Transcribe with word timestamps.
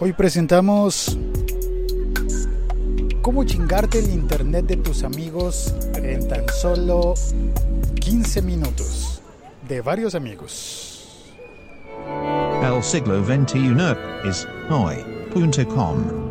Hoy 0.00 0.12
presentamos 0.12 1.16
cómo 3.20 3.44
chingarte 3.44 4.00
el 4.00 4.10
internet 4.10 4.66
de 4.66 4.76
tus 4.76 5.04
amigos 5.04 5.72
en 5.94 6.28
tan 6.28 6.48
solo 6.48 7.14
15 8.00 8.42
minutos 8.42 9.22
de 9.68 9.80
varios 9.80 10.14
amigos. 10.14 10.88
El 12.62 12.82
siglo 12.82 13.24
XXI 13.24 13.74
es 14.28 14.46
hoy.com. 14.70 16.21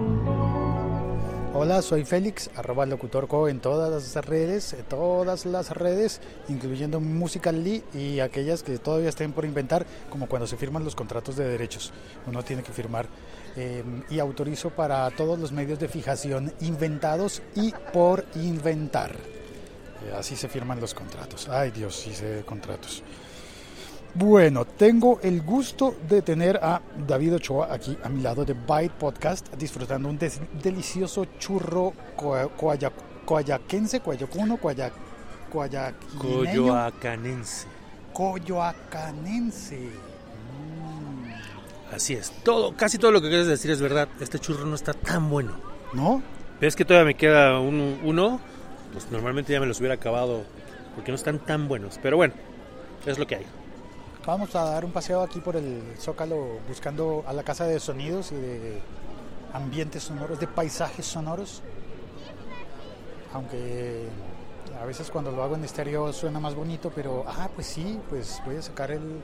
Soy 1.79 2.03
Félix, 2.03 2.49
arroba 2.57 2.85
locutorco 2.85 3.47
en 3.47 3.61
todas 3.61 4.13
las 4.13 4.25
redes, 4.25 4.73
en 4.73 4.83
todas 4.83 5.45
las 5.45 5.69
redes, 5.69 6.19
incluyendo 6.49 6.99
Musical.ly 6.99 7.83
y 7.93 8.19
aquellas 8.19 8.61
que 8.61 8.77
todavía 8.77 9.07
estén 9.07 9.31
por 9.31 9.45
inventar, 9.45 9.85
como 10.09 10.27
cuando 10.27 10.47
se 10.47 10.57
firman 10.57 10.83
los 10.83 10.95
contratos 10.95 11.37
de 11.37 11.47
derechos. 11.47 11.93
Uno 12.27 12.43
tiene 12.43 12.61
que 12.61 12.73
firmar 12.73 13.05
eh, 13.55 13.83
y 14.09 14.19
autorizo 14.19 14.71
para 14.71 15.09
todos 15.11 15.39
los 15.39 15.53
medios 15.53 15.79
de 15.79 15.87
fijación 15.87 16.51
inventados 16.59 17.41
y 17.55 17.73
por 17.93 18.25
inventar. 18.35 19.11
Eh, 19.11 20.13
así 20.17 20.35
se 20.35 20.49
firman 20.49 20.81
los 20.81 20.93
contratos. 20.93 21.47
Ay 21.47 21.71
Dios, 21.71 22.05
de 22.21 22.43
contratos. 22.43 23.01
Bueno, 24.13 24.65
tengo 24.65 25.19
el 25.23 25.41
gusto 25.41 25.95
de 26.09 26.21
tener 26.21 26.57
a 26.61 26.81
David 27.07 27.35
Ochoa 27.35 27.73
aquí 27.73 27.97
a 28.03 28.09
mi 28.09 28.21
lado 28.21 28.43
de 28.43 28.53
Byte 28.53 28.93
Podcast, 28.93 29.53
disfrutando 29.55 30.09
un 30.09 30.19
delicioso 30.61 31.25
churro 31.39 31.93
coa- 32.17 32.49
coaya- 32.49 32.91
coayaquense, 33.25 34.01
coayacuno, 34.01 34.57
coaya, 34.57 34.91
Coyoacanense. 36.19 37.67
coyoacanense. 38.13 39.77
Mm, 39.79 41.93
Así 41.95 42.13
es. 42.13 42.31
Todo, 42.43 42.75
casi 42.75 42.97
todo 42.97 43.11
lo 43.11 43.21
que 43.21 43.29
quieres 43.29 43.47
decir 43.47 43.71
es 43.71 43.81
verdad. 43.81 44.07
Este 44.19 44.39
churro 44.39 44.65
no 44.65 44.75
está 44.75 44.93
tan 44.93 45.29
bueno. 45.29 45.53
¿No? 45.93 46.21
Pero 46.59 46.67
es 46.69 46.75
que 46.75 46.85
todavía 46.85 47.05
me 47.05 47.15
queda 47.15 47.59
un- 47.59 47.99
uno. 48.03 48.39
Pues 48.93 49.09
normalmente 49.11 49.53
ya 49.53 49.59
me 49.61 49.65
los 49.65 49.79
hubiera 49.79 49.95
acabado 49.95 50.43
porque 50.95 51.11
no 51.11 51.15
están 51.15 51.39
tan 51.39 51.67
buenos. 51.69 51.97
Pero 52.01 52.17
bueno, 52.17 52.33
es 53.05 53.17
lo 53.17 53.25
que 53.27 53.35
hay. 53.35 53.45
Vamos 54.23 54.55
a 54.55 54.63
dar 54.65 54.85
un 54.85 54.91
paseo 54.91 55.23
aquí 55.23 55.39
por 55.39 55.55
el 55.55 55.81
Zócalo 55.97 56.59
buscando 56.67 57.23
a 57.25 57.33
la 57.33 57.41
casa 57.41 57.65
de 57.65 57.79
sonidos 57.79 58.31
y 58.31 58.35
de 58.35 58.79
ambientes 59.51 60.03
sonoros, 60.03 60.39
de 60.39 60.45
paisajes 60.45 61.07
sonoros. 61.07 61.63
Aunque 63.33 64.05
a 64.79 64.85
veces 64.85 65.09
cuando 65.09 65.31
lo 65.31 65.41
hago 65.41 65.55
en 65.55 65.63
estéreo 65.63 66.13
suena 66.13 66.39
más 66.39 66.53
bonito, 66.53 66.91
pero 66.93 67.23
ah, 67.27 67.49
pues 67.55 67.65
sí, 67.65 67.99
pues 68.09 68.39
voy 68.45 68.57
a 68.57 68.61
sacar 68.61 68.91
el, 68.91 69.21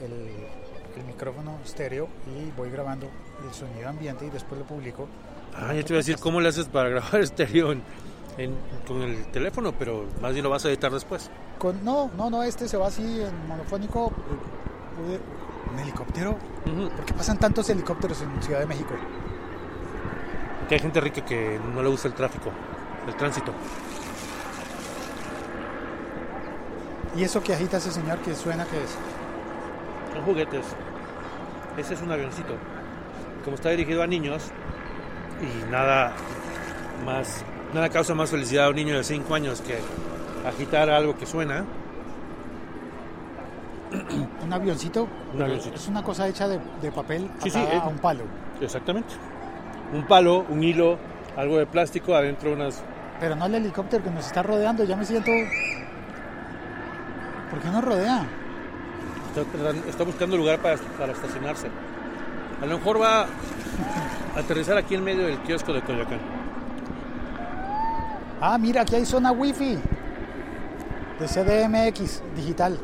el, 0.00 1.04
micrófono 1.06 1.58
estéreo 1.64 2.08
y 2.26 2.50
voy 2.56 2.70
grabando 2.70 3.08
el 3.46 3.52
sonido 3.52 3.88
ambiente 3.88 4.24
y 4.24 4.30
después 4.30 4.58
lo 4.58 4.66
publico. 4.66 5.08
Ah, 5.54 5.74
ya 5.74 5.82
te 5.82 5.92
iba 5.92 5.96
a 5.96 6.04
decir 6.04 6.16
cómo 6.18 6.40
le 6.40 6.48
haces 6.48 6.68
para 6.68 6.88
grabar 6.90 7.20
estéreo 7.20 7.74
con 8.86 9.02
el 9.02 9.26
teléfono, 9.26 9.74
pero 9.78 10.06
más 10.22 10.32
bien 10.32 10.42
lo 10.42 10.48
vas 10.48 10.64
a 10.64 10.70
editar 10.70 10.90
después. 10.90 11.30
Con, 11.62 11.84
no, 11.84 12.10
no, 12.16 12.28
no, 12.28 12.42
este 12.42 12.66
se 12.66 12.76
va 12.76 12.88
así 12.88 13.20
en 13.22 13.46
monofónico. 13.46 14.12
eh, 15.08 15.20
¿Un 15.72 15.78
helicóptero? 15.78 16.36
Ujú. 16.66 16.90
¿Por 16.90 17.04
qué 17.04 17.14
pasan 17.14 17.38
tantos 17.38 17.70
helicópteros 17.70 18.20
en 18.20 18.42
Ciudad 18.42 18.58
de 18.58 18.66
México? 18.66 18.94
Que 20.68 20.74
hay 20.74 20.80
gente 20.80 21.00
rica 21.00 21.24
que 21.24 21.60
no 21.72 21.80
le 21.80 21.88
gusta 21.88 22.08
el 22.08 22.14
tráfico, 22.14 22.50
el 23.06 23.14
tránsito. 23.14 23.52
¿Y 27.16 27.22
eso 27.22 27.40
que 27.40 27.54
agita 27.54 27.76
ese 27.76 27.92
señor 27.92 28.18
que 28.18 28.34
suena 28.34 28.64
que 28.64 28.82
es? 28.82 28.90
Son 30.12 30.24
juguetes. 30.24 30.66
Ese 31.76 31.94
es 31.94 32.02
un 32.02 32.10
avioncito. 32.10 32.56
Como 33.44 33.54
está 33.54 33.70
dirigido 33.70 34.02
a 34.02 34.08
niños 34.08 34.50
y 35.40 35.70
nada 35.70 36.12
más, 37.06 37.44
nada 37.72 37.88
causa 37.88 38.16
más 38.16 38.30
felicidad 38.30 38.66
a 38.66 38.70
un 38.70 38.76
niño 38.76 38.96
de 38.96 39.04
5 39.04 39.32
años 39.32 39.60
que 39.60 39.78
agitar 40.46 40.90
algo 40.90 41.16
que 41.16 41.26
suena. 41.26 41.64
¿Un 44.44 44.52
avioncito? 44.52 45.08
Un 45.34 45.42
avioncito. 45.42 45.76
Es 45.76 45.88
una 45.88 46.02
cosa 46.02 46.28
hecha 46.28 46.48
de, 46.48 46.58
de 46.80 46.92
papel 46.92 47.30
Sí, 47.42 47.50
sí, 47.50 47.58
eh. 47.58 47.80
a 47.82 47.88
un 47.88 47.98
palo. 47.98 48.24
Exactamente. 48.60 49.14
Un 49.92 50.06
palo, 50.06 50.46
un 50.48 50.62
hilo, 50.62 50.98
algo 51.36 51.58
de 51.58 51.66
plástico, 51.66 52.14
adentro 52.14 52.52
unas... 52.52 52.82
Pero 53.20 53.36
no 53.36 53.46
el 53.46 53.54
helicóptero 53.54 54.02
que 54.02 54.10
nos 54.10 54.26
está 54.26 54.42
rodeando, 54.42 54.84
ya 54.84 54.96
me 54.96 55.04
siento... 55.04 55.30
¿Por 57.50 57.60
qué 57.60 57.68
nos 57.68 57.84
rodea? 57.84 58.24
Está, 59.88 60.04
buscando 60.04 60.36
lugar 60.36 60.58
para, 60.60 60.76
para 60.98 61.12
estacionarse. 61.12 61.68
A 62.62 62.66
lo 62.66 62.78
mejor 62.78 63.00
va 63.00 63.22
a 63.22 63.26
aterrizar 64.38 64.76
aquí 64.78 64.94
en 64.94 65.04
medio 65.04 65.26
del 65.26 65.38
kiosco 65.40 65.72
de 65.72 65.82
Coyoacán. 65.82 66.20
Ah, 68.40 68.56
mira, 68.58 68.82
aquí 68.82 68.94
hay 68.94 69.04
zona 69.04 69.32
wifi 69.32 69.78
de 71.22 71.28
CDMX 71.28 72.22
digital. 72.34 72.78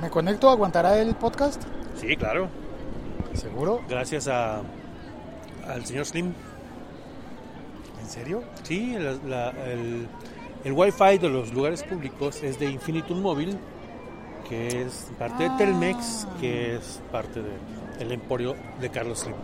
¿Me 0.00 0.08
conecto? 0.08 0.48
¿Aguantará 0.48 0.98
el 0.98 1.14
podcast? 1.14 1.62
Sí, 1.96 2.16
claro. 2.16 2.48
¿Seguro? 3.34 3.82
Gracias 3.88 4.28
a, 4.28 4.62
al 5.68 5.84
señor 5.84 6.06
Slim. 6.06 6.32
¿En 8.00 8.08
serio? 8.08 8.42
Sí, 8.62 8.96
la- 8.98 9.12
la- 9.26 9.50
el, 9.70 10.08
el 10.64 10.72
Wi-Fi 10.72 11.18
de 11.18 11.28
los 11.28 11.52
lugares 11.52 11.82
públicos 11.82 12.42
es 12.42 12.58
de 12.58 12.66
Infinitum 12.70 13.20
Móvil, 13.20 13.58
que 14.48 14.82
es 14.82 15.10
parte 15.18 15.44
de 15.44 15.50
Telmex, 15.58 16.26
Ah. 16.28 16.36
que 16.40 16.76
es 16.76 17.00
parte 17.12 17.40
del 17.98 18.12
emporio 18.12 18.56
de 18.80 18.88
Carlos 18.88 19.20
Slim. 19.20 19.36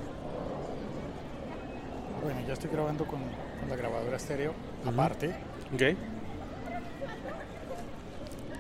Bueno, 2.23 2.41
ya 2.47 2.55
estoy 2.55 2.71
grabando 2.71 3.05
con, 3.07 3.21
con 3.61 3.69
la 3.69 3.77
grabadora 3.77 4.17
estéreo, 4.17 4.53
aparte. 4.85 5.29
¿Ok? 5.75 5.83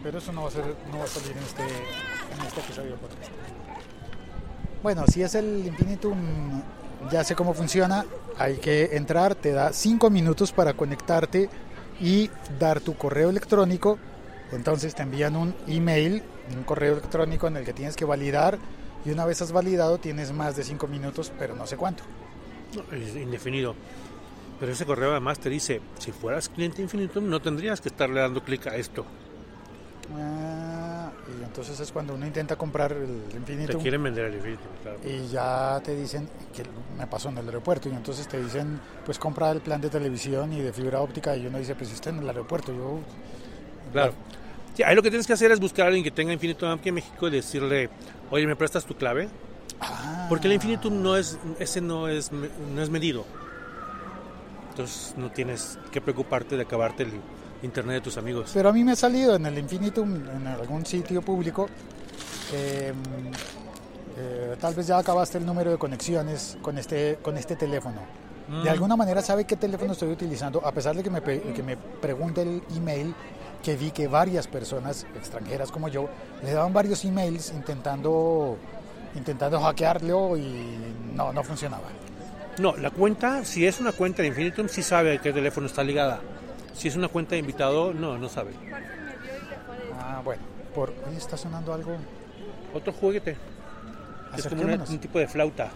Pero 0.06 0.18
eso 0.18 0.32
no 0.32 0.42
va 0.42 0.48
a, 0.48 0.50
ser, 0.52 0.64
no 0.92 0.98
va 0.98 1.04
a 1.04 1.08
salir 1.08 1.32
en 1.32 1.42
este, 1.42 1.62
en 1.64 2.46
este 2.46 2.60
episodio 2.60 2.94
podcast. 2.94 3.32
Bueno, 4.80 5.04
si 5.08 5.24
es 5.24 5.34
el 5.34 5.66
Infinitum, 5.66 6.62
ya 7.10 7.24
sé 7.24 7.34
cómo 7.34 7.54
funciona. 7.54 8.06
Hay 8.38 8.58
que 8.58 8.96
entrar, 8.96 9.34
te 9.34 9.50
da 9.50 9.72
5 9.72 10.08
minutos 10.10 10.52
para 10.52 10.74
conectarte 10.74 11.50
y 12.00 12.30
dar 12.56 12.80
tu 12.80 12.96
correo 12.96 13.30
electrónico. 13.30 13.98
Entonces 14.52 14.94
te 14.94 15.02
envían 15.02 15.34
un 15.34 15.56
email, 15.66 16.22
un 16.56 16.62
correo 16.62 16.92
electrónico 16.92 17.48
en 17.48 17.56
el 17.56 17.64
que 17.64 17.72
tienes 17.72 17.96
que 17.96 18.04
validar. 18.04 18.60
Y 19.04 19.10
una 19.10 19.24
vez 19.24 19.42
has 19.42 19.50
validado, 19.50 19.98
tienes 19.98 20.30
más 20.30 20.54
de 20.54 20.62
5 20.62 20.86
minutos, 20.86 21.32
pero 21.36 21.56
no 21.56 21.66
sé 21.66 21.76
cuánto. 21.76 22.04
Es 22.92 23.16
indefinido. 23.16 23.74
Pero 24.60 24.70
ese 24.70 24.86
correo 24.86 25.10
además 25.10 25.40
te 25.40 25.50
dice, 25.50 25.80
si 25.98 26.12
fueras 26.12 26.48
cliente 26.48 26.80
Infinitum 26.80 27.28
no 27.28 27.42
tendrías 27.42 27.80
que 27.80 27.88
estarle 27.88 28.20
dando 28.20 28.44
clic 28.44 28.68
a 28.68 28.76
esto. 28.76 29.04
Ah, 30.14 31.10
y 31.40 31.42
entonces 31.44 31.78
es 31.80 31.90
cuando 31.90 32.14
uno 32.14 32.26
intenta 32.26 32.56
comprar 32.56 32.92
el 32.92 33.22
Te 33.30 33.36
Infinitum. 33.36 33.82
quieren 33.82 34.02
vender 34.02 34.26
el 34.26 34.34
Infinitum, 34.34 34.66
claro. 34.82 34.98
y 35.04 35.26
ya 35.28 35.80
te 35.84 35.96
dicen 35.96 36.28
que 36.54 36.62
me 36.96 37.06
pasó 37.06 37.28
en 37.30 37.38
el 37.38 37.46
aeropuerto 37.46 37.88
y 37.88 37.92
entonces 37.92 38.28
te 38.28 38.40
dicen 38.42 38.80
pues 39.04 39.18
compra 39.18 39.50
el 39.50 39.60
plan 39.60 39.80
de 39.80 39.90
televisión 39.90 40.52
y 40.52 40.60
de 40.60 40.72
fibra 40.72 41.00
óptica 41.00 41.36
y 41.36 41.46
uno 41.46 41.58
dice 41.58 41.74
pues 41.74 41.92
está 41.92 42.10
en 42.10 42.18
el 42.18 42.28
aeropuerto 42.28 42.72
yo 42.72 43.00
Claro. 43.92 44.12
Sí, 44.74 44.82
ahí 44.82 44.94
lo 44.94 45.02
que 45.02 45.10
tienes 45.10 45.26
que 45.26 45.32
hacer 45.32 45.50
es 45.52 45.58
buscar 45.60 45.84
a 45.84 45.88
alguien 45.88 46.04
que 46.04 46.10
tenga 46.10 46.32
Infinitum 46.32 46.70
aquí 46.70 46.90
en 46.90 46.96
México 46.96 47.28
y 47.28 47.30
decirle, 47.30 47.88
oye, 48.30 48.46
¿me 48.46 48.56
prestas 48.56 48.84
tu 48.84 48.94
clave? 48.94 49.28
Ah, 49.80 50.26
Porque 50.28 50.48
el 50.48 50.52
Infinitum 50.54 51.02
no 51.02 51.16
es, 51.16 51.38
ese 51.58 51.80
no 51.80 52.08
es, 52.08 52.30
no 52.32 52.82
es 52.82 52.90
medido. 52.90 53.24
Entonces 54.70 55.14
no 55.16 55.30
tienes 55.30 55.78
que 55.90 56.00
preocuparte 56.02 56.56
de 56.56 56.62
acabarte 56.62 57.04
el 57.04 57.12
internet 57.66 57.96
de 57.96 58.00
tus 58.00 58.16
amigos. 58.16 58.50
pero 58.54 58.70
a 58.70 58.72
mí 58.72 58.82
me 58.82 58.92
ha 58.92 58.96
salido 58.96 59.36
en 59.36 59.44
el 59.46 59.58
Infinitum 59.58 60.14
en 60.14 60.46
algún 60.46 60.86
sitio 60.86 61.20
público 61.22 61.68
eh, 62.52 62.92
eh, 64.18 64.56
tal 64.60 64.74
vez 64.74 64.86
ya 64.86 64.98
acabaste 64.98 65.38
el 65.38 65.44
número 65.46 65.70
de 65.70 65.78
conexiones 65.78 66.56
con 66.62 66.78
este 66.78 67.18
con 67.22 67.36
este 67.36 67.56
teléfono 67.56 68.00
de 68.48 68.56
Mm. 68.56 68.68
alguna 68.68 68.94
manera 68.96 69.20
sabe 69.22 69.44
qué 69.44 69.56
teléfono 69.56 69.92
estoy 69.92 70.08
utilizando 70.12 70.64
a 70.64 70.70
pesar 70.70 70.94
de 70.94 71.02
que 71.02 71.10
me, 71.10 71.20
que 71.20 71.62
me 71.64 71.76
pregunte 71.76 72.42
el 72.42 72.62
email 72.76 73.12
que 73.60 73.74
vi 73.74 73.90
que 73.90 74.06
varias 74.06 74.46
personas 74.46 75.04
extranjeras 75.16 75.72
como 75.72 75.88
yo 75.88 76.08
le 76.44 76.52
daban 76.52 76.72
varios 76.72 77.04
emails 77.04 77.52
intentando 77.52 78.56
intentando 79.16 79.60
hackearlo 79.60 80.36
y 80.36 80.94
no 81.16 81.32
no 81.32 81.42
funcionaba 81.42 81.88
No, 82.58 82.76
la 82.76 82.90
cuenta, 82.90 83.44
si 83.44 83.66
es 83.66 83.80
una 83.80 83.90
cuenta 83.92 84.22
de 84.22 84.28
Infinitum, 84.28 84.68
sí 84.68 84.80
sabe 84.82 85.16
a 85.16 85.20
qué 85.20 85.30
teléfono 85.32 85.66
está 85.66 85.82
ligada. 85.82 86.20
Si 86.76 86.88
es 86.88 86.96
una 86.96 87.08
cuenta 87.08 87.30
de 87.32 87.38
invitado, 87.38 87.92
no, 87.94 88.18
no 88.18 88.28
sabe. 88.28 88.52
ah 89.98 90.20
bueno 90.24 90.42
por 90.74 90.92
oye, 91.08 91.16
está 91.16 91.36
sonando 91.38 91.72
algo 91.72 91.96
Otro 92.74 92.92
juguete. 92.92 93.36
Es 94.36 94.46
como 94.46 94.62
una- 94.62 94.84
un 94.84 94.98
tipo 94.98 95.18
de 95.18 95.26
flauta. 95.26 95.70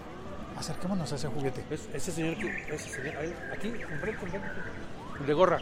acerquémonos 0.59 1.11
a 1.11 1.17
ese 1.17 1.29
juguete. 1.29 1.65
Ese 1.95 2.13
señor, 2.13 2.37
que- 2.37 2.75
ese 2.75 2.91
señor 2.91 3.17
ahí, 3.17 3.35
aquí, 3.51 3.69
enfrente, 3.69 4.11
enfrente, 4.27 4.49
de 5.27 5.33
gorra. 5.33 5.59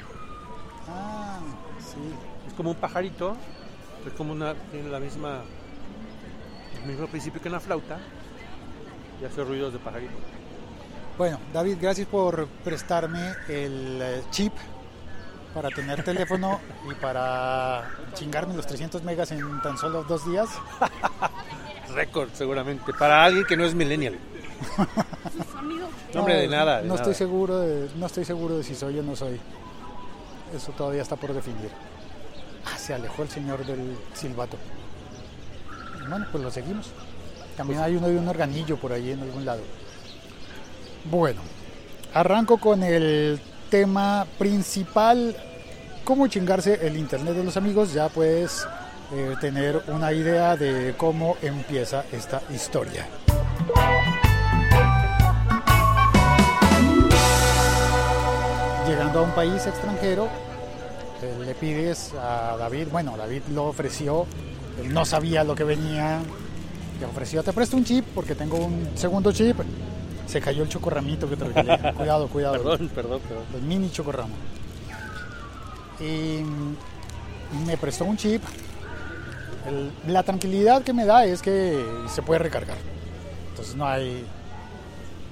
ah 0.88 1.38
sí 1.78 1.98
Es 2.48 2.52
como 2.54 2.70
un 2.70 2.76
pajarito, 2.76 3.36
es 4.06 4.12
como 4.14 4.32
una, 4.32 4.54
tiene 4.72 4.88
la 4.88 4.98
misma, 4.98 5.42
el 6.82 6.90
mismo 6.90 7.06
principio 7.06 7.40
que 7.40 7.48
una 7.48 7.60
flauta 7.60 7.98
y 9.22 9.24
hace 9.24 9.44
ruidos 9.44 9.72
de 9.72 9.78
pajarito. 9.78 10.14
Bueno, 11.16 11.38
David, 11.52 11.76
gracias 11.80 12.08
por 12.08 12.48
prestarme 12.64 13.34
el 13.48 14.00
eh, 14.02 14.22
chip 14.30 14.52
para 15.58 15.74
tener 15.74 16.04
teléfono 16.04 16.60
y 16.88 16.94
para 16.94 17.90
chingarme 18.14 18.54
los 18.54 18.64
300 18.64 19.02
megas 19.02 19.32
en 19.32 19.60
tan 19.60 19.76
solo 19.76 20.04
dos 20.04 20.24
días. 20.30 20.48
Récord, 21.94 22.28
seguramente. 22.32 22.92
Para 22.92 23.24
alguien 23.24 23.44
que 23.44 23.56
no 23.56 23.64
es 23.64 23.74
millennial. 23.74 24.16
No, 26.14 26.20
hombre, 26.20 26.36
de 26.36 26.48
nada. 26.48 26.76
de 26.76 26.82
no 26.82 26.94
nada. 26.94 27.00
estoy 27.00 27.14
seguro 27.14 27.58
de, 27.58 27.90
no 27.96 28.06
estoy 28.06 28.24
seguro 28.24 28.56
de 28.56 28.62
si 28.62 28.76
soy 28.76 29.00
o 29.00 29.02
no 29.02 29.16
soy. 29.16 29.40
Eso 30.54 30.70
todavía 30.72 31.02
está 31.02 31.16
por 31.16 31.34
definir. 31.34 31.70
Ah, 32.64 32.78
se 32.78 32.94
alejó 32.94 33.24
el 33.24 33.28
señor 33.28 33.66
del 33.66 33.96
silbato. 34.14 34.56
Bueno, 36.08 36.24
pues 36.30 36.44
lo 36.44 36.52
seguimos. 36.52 36.92
También 37.56 37.80
hay 37.80 37.96
uno 37.96 38.06
de 38.08 38.16
un 38.16 38.28
organillo 38.28 38.76
por 38.76 38.92
ahí 38.92 39.10
en 39.10 39.22
algún 39.22 39.44
lado. 39.44 39.62
Bueno, 41.10 41.40
arranco 42.14 42.58
con 42.58 42.84
el 42.84 43.40
tema 43.70 44.26
principal. 44.38 45.36
¿Cómo 46.08 46.26
chingarse 46.26 46.86
el 46.86 46.96
internet 46.96 47.34
de 47.34 47.44
los 47.44 47.58
amigos? 47.58 47.92
Ya 47.92 48.08
puedes 48.08 48.66
eh, 49.12 49.34
tener 49.42 49.82
una 49.88 50.10
idea 50.10 50.56
de 50.56 50.94
cómo 50.96 51.36
empieza 51.42 52.02
esta 52.10 52.40
historia. 52.50 53.06
Llegando 58.86 59.18
a 59.18 59.22
un 59.22 59.32
país 59.32 59.66
extranjero, 59.66 60.28
eh, 61.20 61.44
le 61.44 61.54
pides 61.54 62.14
a 62.14 62.56
David, 62.58 62.88
bueno, 62.90 63.14
David 63.14 63.42
lo 63.52 63.64
ofreció, 63.64 64.24
él 64.82 64.94
no 64.94 65.04
sabía 65.04 65.44
lo 65.44 65.54
que 65.54 65.64
venía, 65.64 66.20
le 66.98 67.04
ofreció, 67.04 67.42
te 67.42 67.52
presto 67.52 67.76
un 67.76 67.84
chip 67.84 68.06
porque 68.14 68.34
tengo 68.34 68.56
un 68.56 68.92
segundo 68.94 69.30
chip. 69.30 69.58
Se 70.26 70.40
cayó 70.40 70.62
el 70.62 70.70
chocorramito 70.70 71.28
que 71.28 71.36
te 71.36 71.44
regalé. 71.44 71.92
Cuidado, 71.96 72.28
cuidado. 72.28 72.54
Perdón, 72.54 72.90
perdón, 72.94 73.20
perdón. 73.28 73.44
el 73.54 73.60
mini 73.60 73.90
chocorramo. 73.90 74.32
Y 76.00 76.42
me 77.66 77.76
prestó 77.76 78.04
un 78.04 78.16
chip. 78.16 78.42
El- 79.66 79.92
la 80.12 80.22
tranquilidad 80.22 80.82
que 80.82 80.92
me 80.92 81.04
da 81.04 81.24
es 81.24 81.42
que 81.42 81.84
se 82.08 82.22
puede 82.22 82.38
recargar. 82.40 82.76
Entonces 83.50 83.74
no 83.74 83.86
hay, 83.86 84.24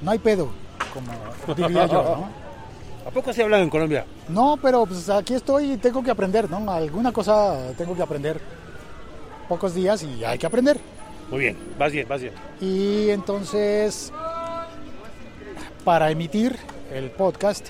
no 0.02 0.10
hay 0.10 0.18
pedo, 0.18 0.48
como 0.92 1.54
diría 1.54 1.86
yo, 1.86 2.02
¿no? 2.02 2.46
¿A 3.06 3.10
poco 3.10 3.32
se 3.32 3.42
hablan 3.44 3.60
en 3.62 3.70
Colombia? 3.70 4.04
No, 4.28 4.58
pero 4.60 4.84
pues 4.84 5.08
aquí 5.08 5.34
estoy 5.34 5.72
y 5.74 5.76
tengo 5.76 6.02
que 6.02 6.10
aprender, 6.10 6.50
¿no? 6.50 6.68
Alguna 6.72 7.12
cosa 7.12 7.72
tengo 7.78 7.94
que 7.94 8.02
aprender. 8.02 8.40
Pocos 9.48 9.74
días 9.76 10.02
y 10.02 10.24
hay 10.24 10.36
que 10.38 10.46
aprender. 10.46 10.80
Muy 11.30 11.38
bien, 11.38 11.56
vas 11.78 11.92
bien, 11.92 12.08
vas 12.08 12.20
bien. 12.20 12.34
Y 12.60 13.10
entonces, 13.10 14.12
para 15.84 16.10
emitir 16.10 16.56
el 16.92 17.10
podcast 17.12 17.68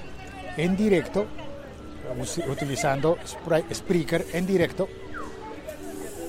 en 0.56 0.75
directo, 0.75 1.26
utilizando 2.49 3.19
Spreaker 3.73 4.26
en 4.32 4.47
directo, 4.47 4.88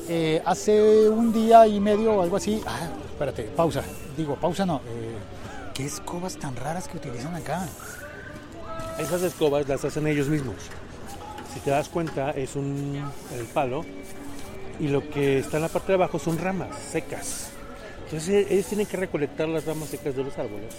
eh, 0.10 0.42
hace 0.46 1.10
un 1.10 1.34
día 1.34 1.68
y 1.68 1.80
medio 1.80 2.14
o 2.16 2.22
algo 2.22 2.38
así. 2.38 2.62
Ah, 2.66 2.88
espérate, 3.12 3.44
pausa. 3.44 3.84
Digo, 4.16 4.36
pausa 4.36 4.66
no. 4.66 4.78
eh, 4.78 5.18
¿Qué 5.74 5.86
escobas 5.86 6.38
tan 6.38 6.56
raras 6.56 6.88
que 6.88 6.98
utilizan 6.98 7.36
acá? 7.36 7.68
Esas 8.98 9.22
escobas 9.22 9.68
las 9.68 9.84
hacen 9.86 10.08
ellos 10.08 10.28
mismos. 10.28 10.56
Si 11.54 11.60
te 11.60 11.72
das 11.72 11.90
cuenta, 11.90 12.32
es 12.32 12.56
un 12.56 13.04
el 13.38 13.46
palo 13.46 13.86
y 14.80 14.88
lo 14.88 15.08
que 15.10 15.40
está 15.40 15.58
en 15.58 15.64
la 15.64 15.70
parte 15.70 15.88
de 15.88 15.94
abajo 15.96 16.20
son 16.20 16.38
ramas 16.38 16.70
secas. 16.92 17.50
Entonces 18.06 18.30
e- 18.30 18.54
ellos 18.54 18.66
tienen 18.68 18.86
que 18.88 18.98
recolectar 18.98 19.48
las 19.50 19.66
ramas 19.66 19.90
secas 19.90 20.16
de 20.16 20.24
los 20.24 20.38
árboles 20.38 20.74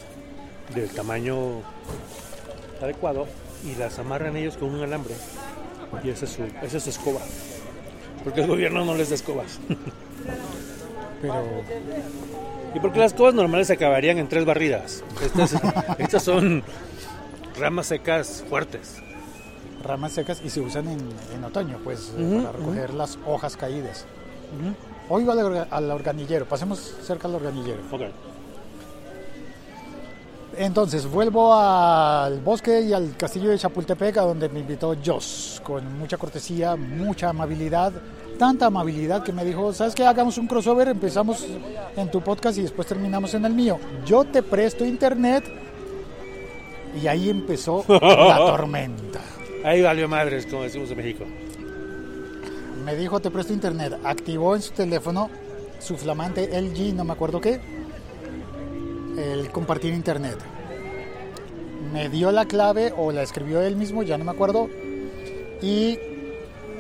del 0.75 0.89
tamaño 0.91 1.63
adecuado 2.81 3.27
y 3.65 3.75
las 3.77 3.99
amarran 3.99 4.37
ellos 4.37 4.57
con 4.57 4.75
un 4.75 4.83
alambre 4.83 5.15
y 6.05 6.11
esa 6.11 6.25
es 6.27 6.33
su, 6.33 6.43
esa 6.63 6.77
es 6.77 6.83
su 6.83 6.91
escoba. 6.91 7.21
Porque 8.25 8.43
el 8.43 8.47
gobierno 8.49 8.85
no 8.85 8.95
les 8.95 9.09
da 9.09 9.15
escobas. 9.15 9.59
Pero 11.23 11.35
Y 12.75 12.81
porque 12.81 12.99
las 13.01 13.13
escobas 13.13 13.35
normales 13.35 13.67
se 13.69 13.73
acabarían 13.75 14.19
en 14.19 14.29
tres 14.29 14.45
barridas. 14.45 15.03
Estas, 15.23 15.55
estas 15.99 16.23
son 16.23 16.63
ramas 17.59 17.87
secas 17.87 18.45
fuertes. 18.49 18.97
ramas 19.83 20.13
secas 20.13 20.41
y 20.45 20.51
se 20.51 20.61
usan 20.61 20.89
en, 20.89 21.01
en 21.35 21.45
otoño, 21.45 21.79
pues, 21.83 22.13
eh, 22.19 22.41
para 22.45 22.53
recoger 22.59 22.95
las 22.95 23.19
hojas 23.27 23.57
caídas. 23.57 24.05
Hoy 25.09 25.25
va 25.25 25.33
al, 25.33 25.67
al 25.71 25.91
organillero, 25.91 26.45
pasemos 26.47 26.79
cerca 27.03 27.27
al 27.29 27.35
organillero. 27.37 27.81
Ok. 27.91 28.03
Entonces, 30.59 31.07
vuelvo 31.07 31.55
al 31.55 32.41
bosque 32.41 32.81
y 32.81 32.93
al 32.93 33.17
castillo 33.17 33.51
de 33.51 33.59
Chapultepec, 33.59 34.17
a 34.17 34.23
donde 34.23 34.49
me 34.49 34.59
invitó 34.59 34.97
Joss, 35.05 35.63
con 35.65 35.97
mucha 35.97 36.17
cortesía, 36.17 36.75
mucha 36.75 37.29
amabilidad, 37.29 37.93
tanta 38.41 38.67
amabilidad 38.67 39.23
que 39.23 39.33
me 39.33 39.45
dijo, 39.45 39.73
¿sabes 39.73 39.95
qué? 39.95 40.05
Hagamos 40.05 40.37
un 40.37 40.49
crossover, 40.49 40.89
empezamos 40.89 41.47
en 41.97 42.11
tu 42.11 42.21
podcast 42.21 42.59
y 42.59 42.63
después 42.63 42.89
terminamos 42.89 43.35
en 43.35 43.45
el 43.45 43.55
mío. 43.55 43.79
Yo 44.05 44.25
te 44.25 44.43
presto 44.43 44.85
internet 44.85 45.45
y 47.01 47.07
ahí 47.07 47.31
empezó 47.31 47.85
la 47.89 48.37
tormenta. 48.39 49.21
Ahí 49.65 49.81
valió 49.81 50.09
madres, 50.09 50.45
como 50.47 50.65
decimos 50.65 50.91
en 50.91 50.97
México. 50.97 51.25
Me 52.85 52.97
dijo, 52.97 53.21
te 53.21 53.31
presto 53.31 53.53
internet. 53.53 53.97
Activó 54.03 54.57
en 54.57 54.63
su 54.63 54.73
teléfono 54.73 55.31
su 55.79 55.97
flamante 55.97 56.61
LG, 56.61 56.95
no 56.95 57.05
me 57.05 57.13
acuerdo 57.13 57.41
qué, 57.41 57.61
el 59.19 59.51
compartir 59.51 59.93
internet. 59.93 60.37
Me 61.93 62.09
dio 62.09 62.31
la 62.33 62.47
clave 62.47 62.93
o 62.97 63.13
la 63.13 63.23
escribió 63.23 63.61
él 63.63 63.77
mismo, 63.77 64.03
ya 64.03 64.19
no 64.19 64.25
me 64.25 64.31
acuerdo, 64.31 64.69
y 65.63 65.99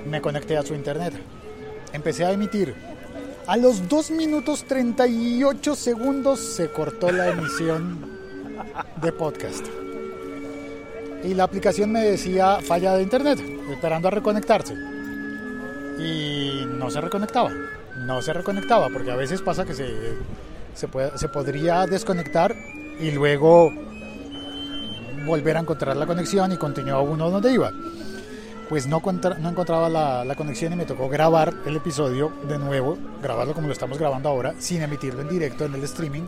me 0.08 0.20
conecté 0.20 0.56
a 0.56 0.62
su 0.62 0.74
internet. 0.74 1.14
Empecé 1.92 2.24
a 2.24 2.32
emitir. 2.32 2.74
A 3.46 3.56
los 3.56 3.88
2 3.88 4.10
minutos 4.12 4.64
38 4.64 5.74
segundos 5.74 6.38
se 6.38 6.70
cortó 6.70 7.10
la 7.10 7.30
emisión 7.30 7.98
de 9.00 9.12
podcast. 9.12 9.66
Y 11.24 11.34
la 11.34 11.44
aplicación 11.44 11.90
me 11.90 12.04
decía 12.04 12.60
falla 12.60 12.94
de 12.94 13.02
internet, 13.02 13.40
esperando 13.70 14.08
a 14.08 14.10
reconectarse 14.10 14.74
y 15.98 16.64
no 16.66 16.90
se 16.90 17.00
reconectaba. 17.00 17.50
No 17.96 18.22
se 18.22 18.32
reconectaba 18.32 18.88
porque 18.88 19.10
a 19.10 19.16
veces 19.16 19.42
pasa 19.42 19.64
que 19.64 19.74
se, 19.74 19.86
se, 20.78 20.88
puede- 20.88 21.16
se 21.18 21.28
podría 21.28 21.86
desconectar 21.86 22.54
y 23.00 23.10
luego 23.10 23.72
volver 25.26 25.56
a 25.56 25.60
encontrar 25.60 25.96
la 25.96 26.06
conexión 26.06 26.52
y 26.52 26.56
continuaba 26.56 27.02
uno 27.02 27.30
donde 27.30 27.52
iba. 27.52 27.70
Pues 28.68 28.86
no, 28.86 29.00
contra- 29.00 29.38
no 29.38 29.48
encontraba 29.48 29.88
la, 29.88 30.24
la 30.24 30.34
conexión 30.34 30.72
y 30.72 30.76
me 30.76 30.84
tocó 30.84 31.08
grabar 31.08 31.52
el 31.66 31.76
episodio 31.76 32.32
de 32.48 32.58
nuevo, 32.58 32.98
grabarlo 33.22 33.54
como 33.54 33.66
lo 33.66 33.72
estamos 33.72 33.98
grabando 33.98 34.28
ahora, 34.28 34.54
sin 34.58 34.82
emitirlo 34.82 35.22
en 35.22 35.28
directo 35.30 35.64
en 35.64 35.74
el 35.74 35.82
streaming, 35.84 36.24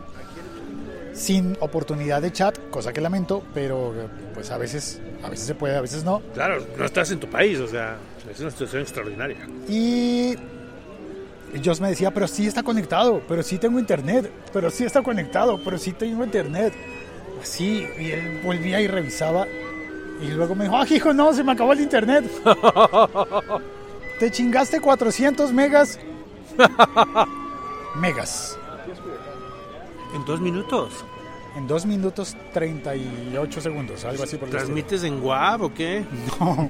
sin 1.13 1.55
oportunidad 1.59 2.21
de 2.21 2.31
chat, 2.31 2.57
cosa 2.71 2.91
que 2.93 2.99
lamento, 3.01 3.43
pero 3.53 3.93
pues 4.33 4.49
a 4.49 4.57
veces, 4.57 4.99
a 5.23 5.29
veces 5.29 5.45
se 5.45 5.55
puede, 5.55 5.75
a 5.77 5.81
veces 5.81 6.03
no. 6.03 6.21
Claro, 6.33 6.63
no 6.77 6.85
estás 6.85 7.11
en 7.11 7.19
tu 7.19 7.27
país, 7.27 7.59
o 7.59 7.67
sea, 7.67 7.97
es 8.29 8.39
una 8.39 8.49
situación 8.49 8.81
extraordinaria. 8.81 9.37
Y 9.69 10.35
Joss 11.63 11.81
me 11.81 11.89
decía, 11.89 12.13
pero 12.13 12.27
sí 12.27 12.47
está 12.47 12.63
conectado, 12.63 13.21
pero 13.27 13.43
sí 13.43 13.57
tengo 13.57 13.79
internet, 13.79 14.31
pero 14.53 14.69
sí 14.69 14.85
está 14.85 15.01
conectado, 15.01 15.59
pero 15.63 15.77
sí 15.77 15.91
tengo 15.91 16.23
internet. 16.23 16.73
Así, 17.41 17.85
y 17.99 18.11
él 18.11 18.39
volvía 18.43 18.79
y 18.81 18.87
revisaba. 18.87 19.47
Y 20.21 20.27
luego 20.27 20.55
me 20.55 20.65
dijo, 20.65 20.77
ah, 20.77 20.85
hijo, 20.89 21.13
no, 21.13 21.33
se 21.33 21.43
me 21.43 21.51
acabó 21.53 21.73
el 21.73 21.81
internet. 21.81 22.25
Te 24.19 24.29
chingaste 24.29 24.79
400 24.79 25.51
megas. 25.51 25.99
megas. 27.95 28.57
En 30.13 30.23
dos 30.25 30.39
minutos. 30.39 31.05
En 31.55 31.67
2 31.67 31.85
minutos 31.85 32.37
38 32.53 33.61
segundos, 33.61 34.05
algo 34.05 34.23
así 34.23 34.37
por. 34.37 34.49
¿Transmites 34.49 35.03
en 35.03 35.21
WAV 35.21 35.63
o 35.63 35.73
qué? 35.73 36.05
No, 36.39 36.69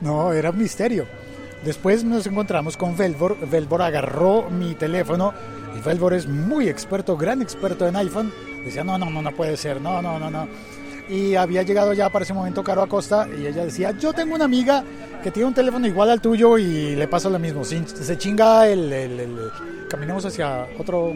no, 0.00 0.32
era 0.32 0.50
un 0.50 0.58
misterio. 0.58 1.06
Después 1.64 2.04
nos 2.04 2.26
encontramos 2.26 2.76
con 2.76 2.96
Velvor. 2.96 3.36
Velvor 3.48 3.82
agarró 3.82 4.48
mi 4.50 4.74
teléfono 4.74 5.34
y 5.76 5.80
Velvor 5.80 6.14
es 6.14 6.26
muy 6.26 6.68
experto, 6.68 7.16
gran 7.16 7.42
experto 7.42 7.86
en 7.86 7.96
iPhone. 7.96 8.32
Decía, 8.64 8.82
no, 8.84 8.96
no, 8.98 9.10
no, 9.10 9.20
no 9.22 9.30
puede 9.32 9.56
ser, 9.56 9.80
no, 9.80 10.00
no, 10.00 10.18
no, 10.18 10.30
no. 10.30 10.48
Y 11.08 11.34
había 11.34 11.62
llegado 11.62 11.92
ya 11.92 12.08
para 12.08 12.22
ese 12.24 12.32
momento 12.32 12.62
Caro 12.62 12.82
Acosta 12.82 13.26
y 13.28 13.46
ella 13.46 13.64
decía, 13.64 13.90
yo 13.98 14.12
tengo 14.12 14.34
una 14.36 14.44
amiga 14.44 14.84
que 15.22 15.30
tiene 15.30 15.48
un 15.48 15.54
teléfono 15.54 15.86
igual 15.86 16.08
al 16.10 16.20
tuyo 16.20 16.56
y 16.56 16.94
le 16.96 17.08
pasa 17.08 17.28
lo 17.28 17.38
mismo. 17.38 17.64
Se, 17.64 18.16
chinga 18.16 18.66
el, 18.68 18.92
el- 18.92 19.20
el- 19.20 19.50
Caminemos 19.88 20.24
hacia 20.24 20.66
otro 20.78 21.12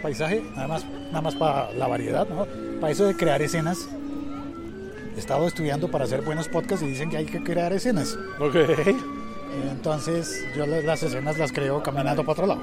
paisaje, 0.00 0.42
nada 0.54 0.68
más, 0.68 0.84
nada 1.08 1.20
más 1.22 1.34
para 1.34 1.72
la 1.72 1.88
variedad, 1.88 2.26
¿no? 2.28 2.46
Para 2.80 2.92
eso 2.92 3.04
de 3.04 3.16
crear 3.16 3.42
escenas. 3.42 3.88
He 5.16 5.18
estado 5.18 5.46
estudiando 5.48 5.90
para 5.90 6.04
hacer 6.04 6.22
buenos 6.22 6.48
podcasts 6.48 6.84
y 6.84 6.86
dicen 6.90 7.10
que 7.10 7.16
hay 7.16 7.26
que 7.26 7.42
crear 7.42 7.72
escenas. 7.72 8.16
Ok. 8.38 8.54
Entonces 9.70 10.44
yo 10.56 10.66
la- 10.66 10.80
las 10.82 11.02
escenas 11.02 11.38
las 11.38 11.52
creo 11.52 11.82
caminando 11.82 12.22
para 12.22 12.32
otro 12.32 12.46
lado. 12.46 12.62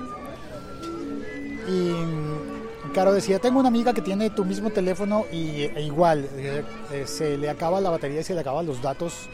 Y 1.68 1.72
mm, 1.72 2.94
Caro 2.94 3.14
decía, 3.14 3.40
tengo 3.40 3.60
una 3.60 3.68
amiga 3.70 3.94
que 3.94 4.02
tiene 4.02 4.30
tu 4.32 4.44
mismo 4.46 4.70
teléfono 4.72 5.26
y 5.32 5.64
e 5.64 5.82
igual, 5.84 6.28
eh, 6.38 6.64
eh, 6.92 7.04
se 7.06 7.38
le 7.38 7.50
acaba 7.50 7.80
la 7.82 7.90
batería 7.92 8.22
y 8.22 8.24
se 8.24 8.34
le 8.34 8.40
acaban 8.42 8.66
los 8.66 8.82
datos 8.82 9.30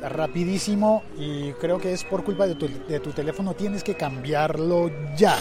rapidísimo 0.00 1.02
y 1.18 1.50
creo 1.54 1.78
que 1.78 1.92
es 1.92 2.04
por 2.04 2.22
culpa 2.22 2.46
de 2.46 2.54
tu, 2.54 2.68
de 2.88 3.00
tu 3.00 3.10
teléfono, 3.10 3.54
tienes 3.54 3.82
que 3.82 3.94
cambiarlo 3.94 4.90
ya. 5.16 5.36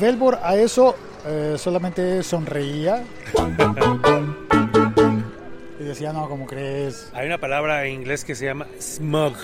Velbor 0.00 0.38
a 0.42 0.56
eso 0.56 0.94
eh, 1.26 1.56
solamente 1.58 2.22
sonreía 2.22 3.04
y 5.78 5.84
decía, 5.84 6.12
no, 6.12 6.28
¿cómo 6.28 6.46
crees? 6.46 7.10
Hay 7.12 7.26
una 7.26 7.38
palabra 7.38 7.84
en 7.84 7.94
inglés 7.94 8.24
que 8.24 8.34
se 8.34 8.46
llama 8.46 8.66
smog. 8.80 9.34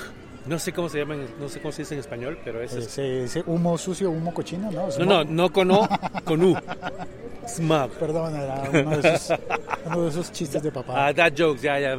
No 0.49 0.59
sé 0.59 0.73
cómo 0.73 0.89
se 0.89 0.99
llama, 0.99 1.15
no 1.39 1.49
sé 1.49 1.61
cómo 1.61 1.73
se 1.73 1.83
dice 1.83 1.95
en 1.95 2.01
español, 2.01 2.39
pero 2.43 2.63
es... 2.63 2.73
Ese, 2.73 3.25
ese 3.25 3.43
humo 3.47 3.77
sucio, 3.77 4.11
humo 4.11 4.33
cochino, 4.33 4.71
¿no? 4.71 4.89
no, 4.99 5.05
no, 5.05 5.25
no 5.25 5.53
con 5.53 5.71
O, 5.71 5.87
con 6.25 6.43
U. 6.43 6.57
Smog. 7.47 7.91
Perdón, 7.93 8.35
era 8.35 8.63
uno 8.71 8.97
de 8.99 9.09
esos, 9.15 9.39
uno 9.87 10.03
de 10.05 10.09
esos 10.09 10.33
chistes 10.33 10.63
de 10.63 10.73
papá. 10.73 11.09
Ah, 11.09 11.15
that 11.15 11.33
jokes, 11.37 11.61
ya, 11.61 11.79
ya. 11.79 11.97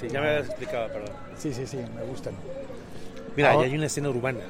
Sí, 0.00 0.08
ya 0.08 0.20
me 0.20 0.28
habías 0.30 0.46
explicado, 0.48 0.88
perdón. 0.88 1.10
Sí, 1.36 1.54
sí, 1.54 1.64
sí, 1.66 1.76
me 1.76 2.02
gustan. 2.04 2.34
Mira, 3.36 3.52
Ahora- 3.52 3.66
ya 3.66 3.70
hay 3.70 3.76
una 3.76 3.86
escena 3.86 4.10
urbana. 4.10 4.40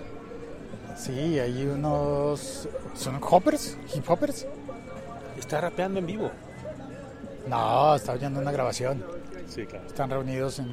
Sí, 0.96 1.38
hay 1.38 1.66
unos... 1.66 2.68
¿Son 2.94 3.18
hoppers? 3.22 3.76
¿Hip 3.94 4.08
hoppers? 4.08 4.46
Está 5.38 5.60
rapeando 5.60 5.98
en 6.00 6.06
vivo. 6.06 6.30
No, 7.48 7.94
está 7.96 8.12
oyendo 8.12 8.40
una 8.40 8.52
grabación. 8.52 9.04
Sí, 9.48 9.66
claro. 9.66 9.86
Están 9.86 10.08
reunidos 10.10 10.58
en, 10.58 10.68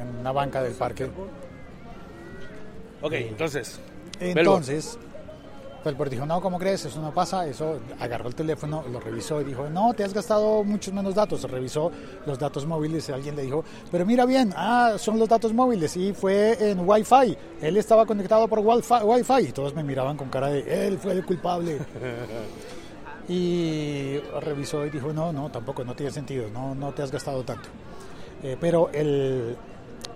en 0.00 0.16
una 0.20 0.30
banca 0.30 0.62
del 0.62 0.74
parque. 0.74 1.08
Ok, 3.02 3.12
entonces. 3.12 3.80
Entonces, 4.20 4.98
Felbor 5.82 6.10
dijo, 6.10 6.26
no, 6.26 6.40
¿cómo 6.42 6.58
crees? 6.58 6.84
Eso 6.84 7.00
no 7.00 7.12
pasa. 7.12 7.46
Eso 7.46 7.80
agarró 7.98 8.28
el 8.28 8.34
teléfono, 8.34 8.84
lo 8.90 9.00
revisó 9.00 9.40
y 9.40 9.44
dijo, 9.44 9.68
no, 9.70 9.94
te 9.94 10.04
has 10.04 10.12
gastado 10.12 10.62
muchos 10.62 10.92
menos 10.92 11.14
datos. 11.14 11.42
Revisó 11.44 11.90
los 12.26 12.38
datos 12.38 12.66
móviles 12.66 13.08
y 13.08 13.12
alguien 13.12 13.36
le 13.36 13.42
dijo, 13.42 13.64
pero 13.90 14.04
mira 14.04 14.26
bien, 14.26 14.52
ah, 14.56 14.94
son 14.98 15.18
los 15.18 15.28
datos 15.28 15.54
móviles 15.54 15.96
y 15.96 16.12
fue 16.12 16.70
en 16.70 16.86
Wi-Fi. 16.86 17.36
Él 17.62 17.76
estaba 17.78 18.04
conectado 18.04 18.46
por 18.46 18.58
Wi-Fi. 18.58 19.04
Wi-Fi. 19.04 19.48
Y 19.48 19.52
todos 19.52 19.74
me 19.74 19.82
miraban 19.82 20.16
con 20.16 20.28
cara 20.28 20.48
de, 20.48 20.86
él 20.86 20.98
fue 20.98 21.12
el 21.12 21.24
culpable. 21.24 21.78
y 23.28 24.18
revisó 24.40 24.84
y 24.84 24.90
dijo, 24.90 25.12
no, 25.12 25.32
no, 25.32 25.50
tampoco, 25.50 25.84
no 25.84 25.94
tiene 25.94 26.12
sentido, 26.12 26.48
no, 26.50 26.74
no 26.74 26.92
te 26.92 27.02
has 27.02 27.10
gastado 27.10 27.42
tanto. 27.42 27.68
Eh, 28.42 28.56
pero 28.60 28.90
el 28.92 29.56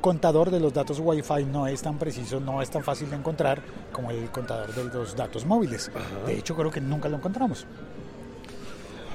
contador 0.01 0.51
de 0.51 0.61
los 0.61 0.73
datos 0.73 1.01
Wi-Fi 1.01 1.45
no 1.45 1.67
es 1.67 1.83
tan 1.83 1.99
preciso, 1.99 2.41
no 2.41 2.61
es 2.61 2.71
tan 2.71 2.83
fácil 2.83 3.11
de 3.11 3.17
encontrar 3.17 3.63
como 3.93 4.11
el 4.11 4.31
contador 4.31 4.75
de 4.75 4.85
los 4.85 5.17
datos 5.17 5.47
móviles. 5.47 5.91
De 6.27 6.37
hecho, 6.37 6.55
creo 6.55 6.71
que 6.71 6.81
nunca 6.81 7.09
lo 7.09 7.17
encontramos. 7.17 7.67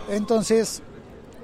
Entonces, 0.10 0.82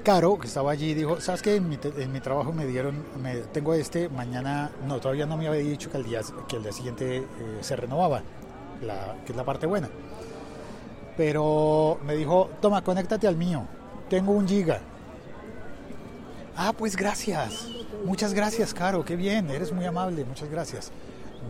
Caro, 0.05 0.38
que 0.38 0.46
estaba 0.46 0.72
allí, 0.72 0.94
dijo, 0.94 1.20
¿sabes 1.20 1.41
qué? 1.41 1.55
En 1.55 1.67
mi, 1.67 1.79
en 1.98 2.12
mi 2.12 2.20
trabajo 2.20 2.53
me 2.53 2.67
dieron, 2.67 3.03
me, 3.24 3.38
tengo 3.38 3.74
este, 3.74 4.08
mañana, 4.08 4.70
no, 4.88 5.00
todavía 5.00 5.25
no 5.25 5.36
me 5.36 5.48
había 5.48 5.62
dicho 5.62 5.89
que 5.89 5.98
el 5.98 6.03
día, 6.03 6.22
que 6.48 6.58
el 6.58 6.62
día 6.62 6.72
siguiente 6.72 7.17
eh, 7.17 7.25
se 7.62 7.75
renovaba, 7.75 8.22
la, 8.84 9.15
que 9.25 9.32
es 9.32 9.36
la 9.36 9.44
parte 9.44 9.65
buena. 9.65 9.89
Pero 11.17 11.98
me 12.05 12.15
dijo, 12.15 12.51
toma, 12.62 12.84
conéctate 12.84 13.27
al 13.27 13.36
mío, 13.36 13.63
tengo 14.08 14.34
un 14.34 14.48
giga. 14.48 14.79
Ah, 16.55 16.74
pues 16.77 16.95
gracias. 16.95 17.67
Muchas 18.05 18.33
gracias, 18.33 18.74
Caro. 18.74 19.03
Qué 19.03 19.15
bien, 19.15 19.50
eres 19.50 19.71
muy 19.71 19.85
amable. 19.85 20.24
Muchas 20.25 20.50
gracias. 20.50 20.91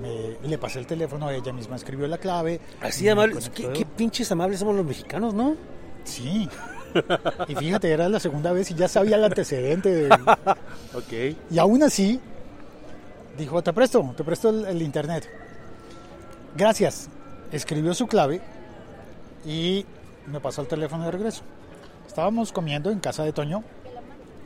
Me- 0.01 0.38
le 0.47 0.57
pasé 0.57 0.79
el 0.79 0.88
teléfono, 0.88 1.29
ella 1.29 1.53
misma 1.53 1.75
escribió 1.75 2.07
la 2.07 2.17
clave. 2.17 2.59
Así. 2.81 3.05
¿Qué, 3.53 3.69
qué 3.71 3.85
pinches 3.85 4.31
amables 4.31 4.59
somos 4.59 4.75
los 4.75 4.85
mexicanos, 4.85 5.33
¿no? 5.33 5.55
Sí. 6.03 6.50
Y 7.47 7.55
fíjate, 7.55 7.91
era 7.91 8.07
la 8.09 8.19
segunda 8.19 8.51
vez 8.51 8.71
y 8.71 8.74
ya 8.74 8.88
sabía 8.88 9.15
el 9.17 9.24
antecedente. 9.25 9.89
de- 9.89 10.09
Ok. 10.93 11.38
Y 11.51 11.59
aún 11.59 11.83
así, 11.83 12.19
dijo, 13.38 13.62
te 13.62 13.74
presto, 13.74 14.13
te 14.17 14.24
presto 14.24 14.50
el, 14.50 14.65
el 14.65 14.81
internet. 14.81 15.29
Gracias. 16.55 17.09
Escribió 17.51 17.93
su 17.93 18.07
clave 18.07 18.41
y 19.45 19.85
me 20.27 20.39
pasó 20.39 20.62
el 20.62 20.67
teléfono 20.67 21.05
de 21.05 21.12
regreso. 21.12 21.43
Estábamos 22.07 22.51
comiendo 22.51 22.89
en 22.91 23.00
casa 23.00 23.24
de 23.24 23.33
Toño, 23.33 23.63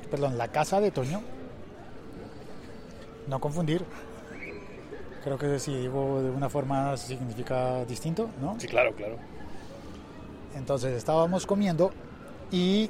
perdón, 0.09 0.37
la 0.37 0.47
casa 0.49 0.79
de 0.81 0.91
Toño. 0.91 1.21
No 3.27 3.39
confundir. 3.39 3.83
Creo 5.23 5.37
que 5.37 5.59
si 5.59 5.75
digo 5.75 6.21
de 6.21 6.29
una 6.31 6.49
forma 6.49 6.95
significa 6.97 7.83
distinto, 7.85 8.29
¿no? 8.41 8.59
Sí, 8.59 8.67
claro, 8.67 8.93
claro. 8.95 9.17
Entonces 10.55 10.93
estábamos 10.97 11.45
comiendo 11.45 11.91
y 12.51 12.89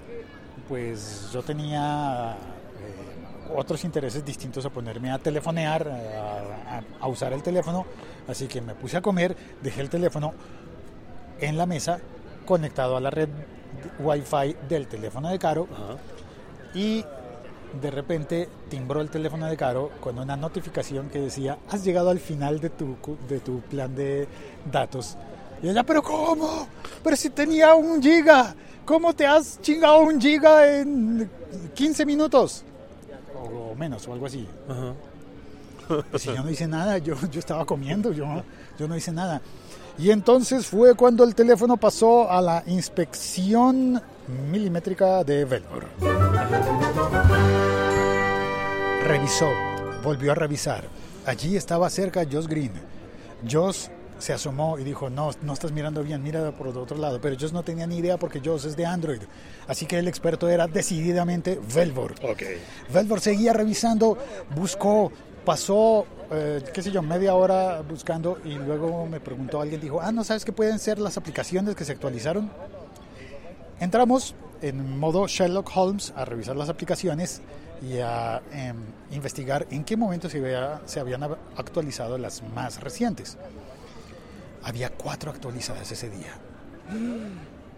pues 0.68 1.30
yo 1.34 1.42
tenía 1.42 2.34
eh, 2.80 3.54
otros 3.56 3.84
intereses 3.84 4.24
distintos 4.24 4.66
a 4.66 4.70
ponerme 4.70 5.12
a 5.12 5.18
telefonear, 5.18 5.88
a, 5.90 6.78
a- 6.78 6.84
a 7.02 7.08
usar 7.08 7.34
el 7.34 7.42
teléfono, 7.44 7.86
así 8.28 8.48
que 8.48 8.62
me 8.62 8.76
puse 8.76 8.96
a 8.98 9.02
comer, 9.02 9.36
dejé 9.62 9.82
el 9.82 9.90
teléfono 9.90 10.34
en 11.42 11.58
la 11.58 11.66
mesa 11.66 12.00
conectado 12.46 12.96
a 12.96 13.02
la 13.02 13.10
red 13.10 13.30
Wi-Fi 14.00 14.56
del 14.70 14.88
teléfono 14.88 15.30
de 15.30 15.40
Caro. 15.40 15.68
Y 16.74 17.04
de 17.82 17.92
repente 17.92 18.50
timbró 18.70 19.02
el 19.02 19.10
teléfono 19.10 19.46
de 19.46 19.56
Caro 19.56 19.92
con 20.00 20.18
una 20.18 20.36
notificación 20.36 21.10
que 21.10 21.20
decía, 21.20 21.58
has 21.70 21.84
llegado 21.84 22.10
al 22.10 22.20
final 22.20 22.60
de 22.60 22.70
tu, 22.70 22.96
de 23.28 23.40
tu 23.40 23.62
plan 23.62 23.94
de 23.96 24.28
datos. 24.72 25.18
Y 25.62 25.70
ella, 25.70 25.84
pero 25.84 26.02
¿cómo? 26.02 26.68
Pero 27.04 27.16
si 27.16 27.30
tenía 27.30 27.76
un 27.76 28.02
giga, 28.02 28.56
¿cómo 28.86 29.14
te 29.14 29.28
has 29.28 29.62
chingado 29.62 30.00
un 30.02 30.20
giga 30.20 30.80
en 30.80 31.30
15 31.74 32.06
minutos? 32.06 32.64
O, 33.36 33.72
o 33.72 33.76
menos, 33.76 34.08
o 34.08 34.14
algo 34.14 34.26
así. 34.26 34.48
Ajá. 34.68 34.94
Pues 36.12 36.22
si 36.22 36.30
yo 36.30 36.44
no 36.44 36.50
hice 36.50 36.68
nada, 36.68 37.00
yo, 37.00 37.16
yo 37.32 37.40
estaba 37.40 37.66
comiendo, 37.66 38.12
yo, 38.12 38.26
yo 38.78 38.88
no 38.88 38.96
hice 38.96 39.12
nada. 39.12 39.42
Y 39.98 40.12
entonces 40.12 40.66
fue 40.66 40.94
cuando 40.96 41.24
el 41.24 41.36
teléfono 41.36 41.78
pasó 41.78 42.32
a 42.32 42.42
la 42.42 42.64
inspección 42.68 44.02
milimétrica 44.52 45.24
de 45.24 45.46
Velvor. 45.46 45.86
Revisó, 49.04 49.50
volvió 50.04 50.32
a 50.32 50.36
revisar. 50.36 50.84
Allí 51.26 51.56
estaba 51.56 51.90
cerca 51.90 52.26
Josh 52.30 52.48
Green. 52.48 52.74
Josh 53.50 53.88
se 54.20 54.34
asomó 54.34 54.78
y 54.78 54.84
dijo, 54.84 55.10
no, 55.10 55.32
no 55.42 55.54
estás 55.54 55.72
mirando 55.72 56.04
bien, 56.04 56.22
mira 56.22 56.52
por 56.52 56.68
el 56.68 56.78
otro 56.78 56.98
lado. 56.98 57.20
Pero 57.22 57.36
Josh 57.40 57.52
no 57.52 57.64
tenía 57.64 57.88
ni 57.88 57.98
idea 57.98 58.18
porque 58.18 58.42
Josh 58.44 58.66
es 58.66 58.76
de 58.76 58.86
Android. 58.86 59.22
Así 59.68 59.86
que 59.86 59.98
el 59.98 60.08
experto 60.08 60.50
era 60.50 60.68
decididamente 60.68 61.60
Velvor. 61.74 62.16
Ok. 62.24 62.44
Velvor 62.94 63.22
seguía 63.22 63.54
revisando, 63.54 64.18
buscó, 64.56 65.12
pasó, 65.46 66.06
eh, 66.32 66.64
qué 66.74 66.84
sé 66.84 66.92
yo, 66.92 67.02
media 67.02 67.34
hora 67.34 67.82
buscando 67.82 68.38
y 68.44 68.54
luego 68.54 69.06
me 69.06 69.20
preguntó 69.20 69.62
alguien, 69.62 69.82
dijo, 69.82 70.02
ah, 70.02 70.12
¿no 70.12 70.24
sabes 70.24 70.46
qué 70.46 70.52
pueden 70.52 70.80
ser 70.80 71.00
las 71.00 71.18
aplicaciones 71.18 71.76
que 71.76 71.86
se 71.86 71.94
actualizaron? 71.94 72.52
Entramos 73.80 74.36
en 74.62 75.00
modo 75.00 75.28
Sherlock 75.28 75.72
Holmes 75.76 76.14
a 76.16 76.26
revisar 76.26 76.56
las 76.56 76.70
aplicaciones 76.70 77.42
y 77.82 78.00
a 78.00 78.42
em, 78.52 78.76
investigar 79.12 79.66
en 79.72 79.86
qué 79.86 79.96
momento 79.96 80.30
se, 80.30 80.40
había- 80.40 80.82
se 80.86 81.00
habían 81.00 81.22
ab- 81.22 81.38
actualizado 81.56 82.18
las 82.18 82.44
más 82.44 82.82
recientes. 82.82 83.38
Había 84.64 84.90
cuatro 84.90 85.32
actualizadas 85.32 85.90
ese 85.92 86.10
día. 86.10 86.34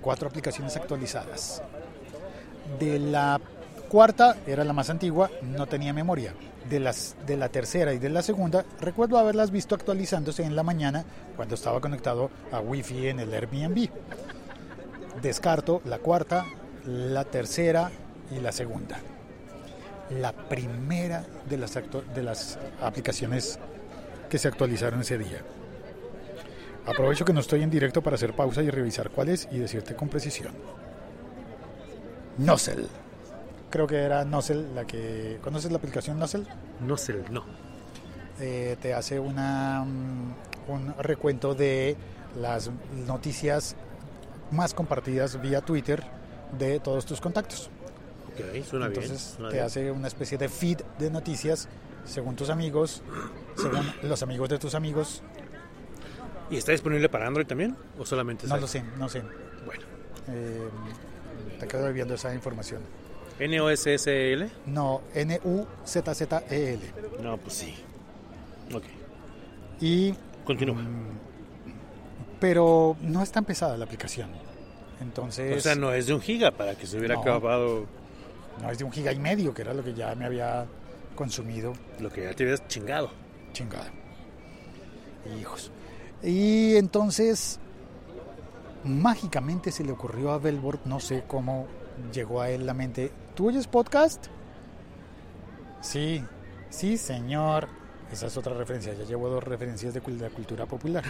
Cuatro 0.01 0.27
aplicaciones 0.27 0.75
actualizadas. 0.75 1.61
De 2.79 2.97
la 2.97 3.39
cuarta, 3.89 4.37
era 4.47 4.63
la 4.63 4.73
más 4.73 4.89
antigua, 4.89 5.29
no 5.43 5.67
tenía 5.67 5.93
memoria. 5.93 6.33
De, 6.69 6.79
las, 6.79 7.15
de 7.27 7.37
la 7.37 7.49
tercera 7.49 7.93
y 7.93 7.97
de 7.99 8.09
la 8.09 8.21
segunda, 8.21 8.65
recuerdo 8.79 9.17
haberlas 9.17 9.51
visto 9.51 9.75
actualizándose 9.75 10.43
en 10.43 10.55
la 10.55 10.63
mañana 10.63 11.03
cuando 11.35 11.55
estaba 11.55 11.81
conectado 11.81 12.29
a 12.51 12.59
Wi-Fi 12.59 13.07
en 13.09 13.19
el 13.19 13.33
Airbnb. 13.33 13.89
Descarto 15.19 15.81
la 15.85 15.99
cuarta, 15.99 16.45
la 16.85 17.25
tercera 17.25 17.91
y 18.31 18.39
la 18.39 18.51
segunda. 18.51 18.99
La 20.09 20.31
primera 20.33 21.25
de 21.49 21.57
las, 21.57 21.73
de 21.73 22.23
las 22.23 22.59
aplicaciones 22.81 23.59
que 24.29 24.37
se 24.37 24.47
actualizaron 24.47 25.01
ese 25.01 25.17
día. 25.17 25.41
Aprovecho 26.85 27.25
que 27.25 27.33
no 27.33 27.41
estoy 27.41 27.61
en 27.61 27.69
directo 27.69 28.01
para 28.01 28.15
hacer 28.15 28.33
pausa 28.33 28.63
y 28.63 28.69
revisar 28.69 29.09
cuáles 29.11 29.47
y 29.51 29.59
decirte 29.59 29.95
con 29.95 30.09
precisión. 30.09 30.53
Nozzle. 32.37 32.87
Creo 33.69 33.87
que 33.87 33.97
era 33.97 34.25
Nozzle 34.25 34.73
la 34.73 34.85
que... 34.85 35.39
¿Conoces 35.41 35.71
la 35.71 35.77
aplicación 35.77 36.17
Nozzle? 36.17 36.45
No 36.79 36.97
sé, 36.97 37.23
no. 37.29 37.45
Eh, 38.39 38.77
te 38.81 38.93
hace 38.93 39.19
una, 39.19 39.83
mm, 39.85 40.33
un 40.71 40.95
recuento 40.97 41.53
de 41.53 41.95
las 42.39 42.71
noticias 43.05 43.75
más 44.51 44.73
compartidas 44.73 45.41
vía 45.41 45.61
Twitter 45.61 46.03
de 46.57 46.79
todos 46.79 47.05
tus 47.05 47.19
contactos. 47.21 47.69
Ok, 48.33 48.63
suena 48.65 48.87
bien. 48.87 49.01
Entonces 49.03 49.33
suena 49.35 49.49
te 49.49 49.55
bien. 49.55 49.65
hace 49.65 49.91
una 49.91 50.07
especie 50.07 50.37
de 50.37 50.49
feed 50.49 50.79
de 50.99 51.09
noticias 51.09 51.67
según 52.05 52.35
tus 52.35 52.49
amigos, 52.49 53.01
según 53.55 53.85
los 54.03 54.21
amigos 54.23 54.49
de 54.49 54.57
tus 54.59 54.75
amigos. 54.75 55.21
¿Y 56.49 56.57
está 56.57 56.71
disponible 56.73 57.07
para 57.09 57.27
Android 57.27 57.45
también? 57.47 57.75
¿O 57.97 58.05
solamente 58.05 58.45
No 58.47 58.57
lo 58.57 58.67
sé, 58.67 58.83
no 58.97 59.07
sé. 59.07 59.21
Bueno, 59.65 59.83
Eh, 60.27 60.67
te 61.59 61.67
quedo 61.67 61.85
debiendo 61.85 62.15
esa 62.15 62.33
información. 62.33 62.81
N-O-S-S-L. 63.39 64.49
No, 64.65 65.01
N-U-Z-Z-E-L. 65.15 66.81
No, 67.23 67.37
pues 67.37 67.53
sí. 67.55 67.75
Ok. 68.73 68.83
Y, 69.79 70.13
Continúa. 70.45 70.77
Pero 72.41 72.97
no 73.01 73.21
es 73.23 73.31
tan 73.31 73.45
pesada 73.45 73.77
la 73.77 73.85
aplicación. 73.85 74.29
Entonces, 74.99 75.57
o 75.57 75.61
sea, 75.61 75.75
no 75.75 75.93
es 75.93 76.07
de 76.07 76.13
un 76.13 76.19
giga 76.21 76.51
para 76.51 76.75
que 76.75 76.85
se 76.85 76.97
hubiera 76.97 77.15
No. 77.15 77.21
acabado 77.21 77.85
no 78.61 78.69
es 78.69 78.77
de 78.77 78.83
un 78.83 78.91
giga 78.91 79.11
y 79.13 79.19
medio, 79.19 79.53
que 79.53 79.61
era 79.61 79.73
lo 79.73 79.83
que 79.83 79.93
ya 79.93 80.13
me 80.15 80.25
había 80.25 80.65
consumido. 81.15 81.73
lo 81.99 82.09
que 82.11 82.23
ya 82.23 82.33
te 82.33 82.43
hubieras 82.43 82.67
chingado. 82.67 83.09
Chingada. 83.53 83.89
Hijos. 85.39 85.71
Y 86.23 86.75
entonces, 86.75 87.59
mágicamente 88.83 89.71
se 89.71 89.83
le 89.83 89.91
ocurrió 89.91 90.31
a 90.31 90.37
Belbord, 90.39 90.79
no 90.85 90.99
sé 90.99 91.23
cómo 91.27 91.67
llegó 92.13 92.41
a 92.41 92.49
él 92.49 92.65
la 92.65 92.73
mente. 92.73 93.11
¿Tú 93.35 93.47
oyes 93.49 93.67
podcast? 93.67 94.27
Sí, 95.81 96.23
sí, 96.69 96.97
señor. 96.97 97.67
Esa 98.11 98.27
es 98.27 98.37
otra 98.37 98.53
referencia. 98.53 98.93
Ya 98.93 99.05
llevo 99.05 99.29
dos 99.29 99.43
referencias 99.43 99.93
de 99.93 100.01
la 100.19 100.29
cultura 100.29 100.65
popular. 100.65 101.03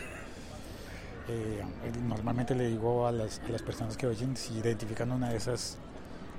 Eh, 1.28 1.62
normalmente 2.08 2.56
le 2.56 2.68
digo 2.68 3.08
a 3.08 3.12
las, 3.12 3.40
a 3.40 3.50
las 3.50 3.62
personas 3.62 3.96
que 3.96 4.08
oyen 4.08 4.36
si 4.36 4.56
identifican 4.56 5.12
una 5.12 5.30
de 5.30 5.38
esas 5.38 5.78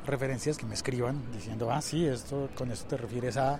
referencias 0.06 0.56
que 0.58 0.66
me 0.66 0.74
escriban 0.74 1.22
diciendo, 1.32 1.70
ah, 1.70 1.80
sí, 1.80 2.06
esto 2.06 2.48
con 2.56 2.70
esto 2.72 2.88
te 2.88 2.96
refieres 2.96 3.36
a, 3.36 3.54
a, 3.54 3.58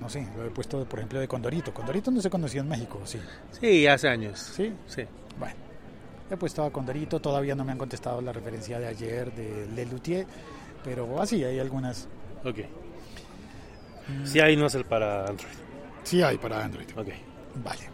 no 0.00 0.08
sé, 0.10 0.26
lo 0.36 0.44
he 0.44 0.50
puesto, 0.50 0.84
por 0.84 0.98
ejemplo, 0.98 1.20
de 1.20 1.28
Condorito. 1.28 1.72
Condorito 1.72 2.10
no 2.10 2.20
se 2.20 2.28
conoció 2.28 2.60
en 2.62 2.68
México, 2.68 3.00
sí. 3.04 3.20
Sí, 3.60 3.86
hace 3.86 4.08
años. 4.08 4.38
Sí, 4.56 4.72
Sí. 4.86 5.04
bueno. 5.38 5.54
He 6.30 6.36
puesto 6.36 6.64
a 6.64 6.70
Condorito, 6.70 7.18
todavía 7.20 7.54
no 7.56 7.64
me 7.64 7.72
han 7.72 7.78
contestado 7.78 8.20
la 8.20 8.32
referencia 8.32 8.78
de 8.78 8.86
ayer 8.86 9.32
de 9.32 9.66
Lelutier, 9.74 10.26
pero 10.84 11.20
así 11.20 11.42
hay 11.42 11.58
algunas. 11.58 12.06
Ok. 12.44 12.58
Sí, 14.24 14.38
ahí 14.40 14.56
no 14.56 14.66
es 14.66 14.74
el 14.76 14.84
para 14.84 15.26
Android. 15.26 15.50
Sí 16.04 16.22
hay 16.22 16.38
para 16.38 16.64
Android. 16.64 16.86
Ok. 16.96 17.08
Vale. 17.64 17.89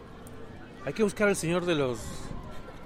Hay 0.87 0.93
que 0.95 1.03
buscar 1.03 1.29
al 1.29 1.37
señor 1.37 1.67
de 1.67 1.75
los 1.75 1.99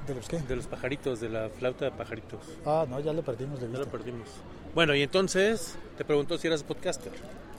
¿De 0.09 0.14
los 0.14 0.26
qué? 0.26 0.40
de 0.40 0.57
los 0.57 0.66
pajaritos, 0.66 1.21
de 1.21 1.28
la 1.28 1.49
flauta 1.50 1.85
de 1.85 1.90
pajaritos. 1.92 2.40
Ah, 2.66 2.85
no, 2.88 2.99
ya 2.99 3.12
lo 3.12 3.23
perdimos 3.23 3.61
de 3.61 3.66
Ya 3.66 3.75
lo 3.75 3.78
vista. 3.80 3.92
perdimos. 3.92 4.28
Bueno, 4.75 4.95
y 4.95 5.02
entonces 5.02 5.76
te 5.99 6.04
preguntó 6.04 6.37
si 6.38 6.47
eras 6.49 6.62
podcaster. 6.64 7.12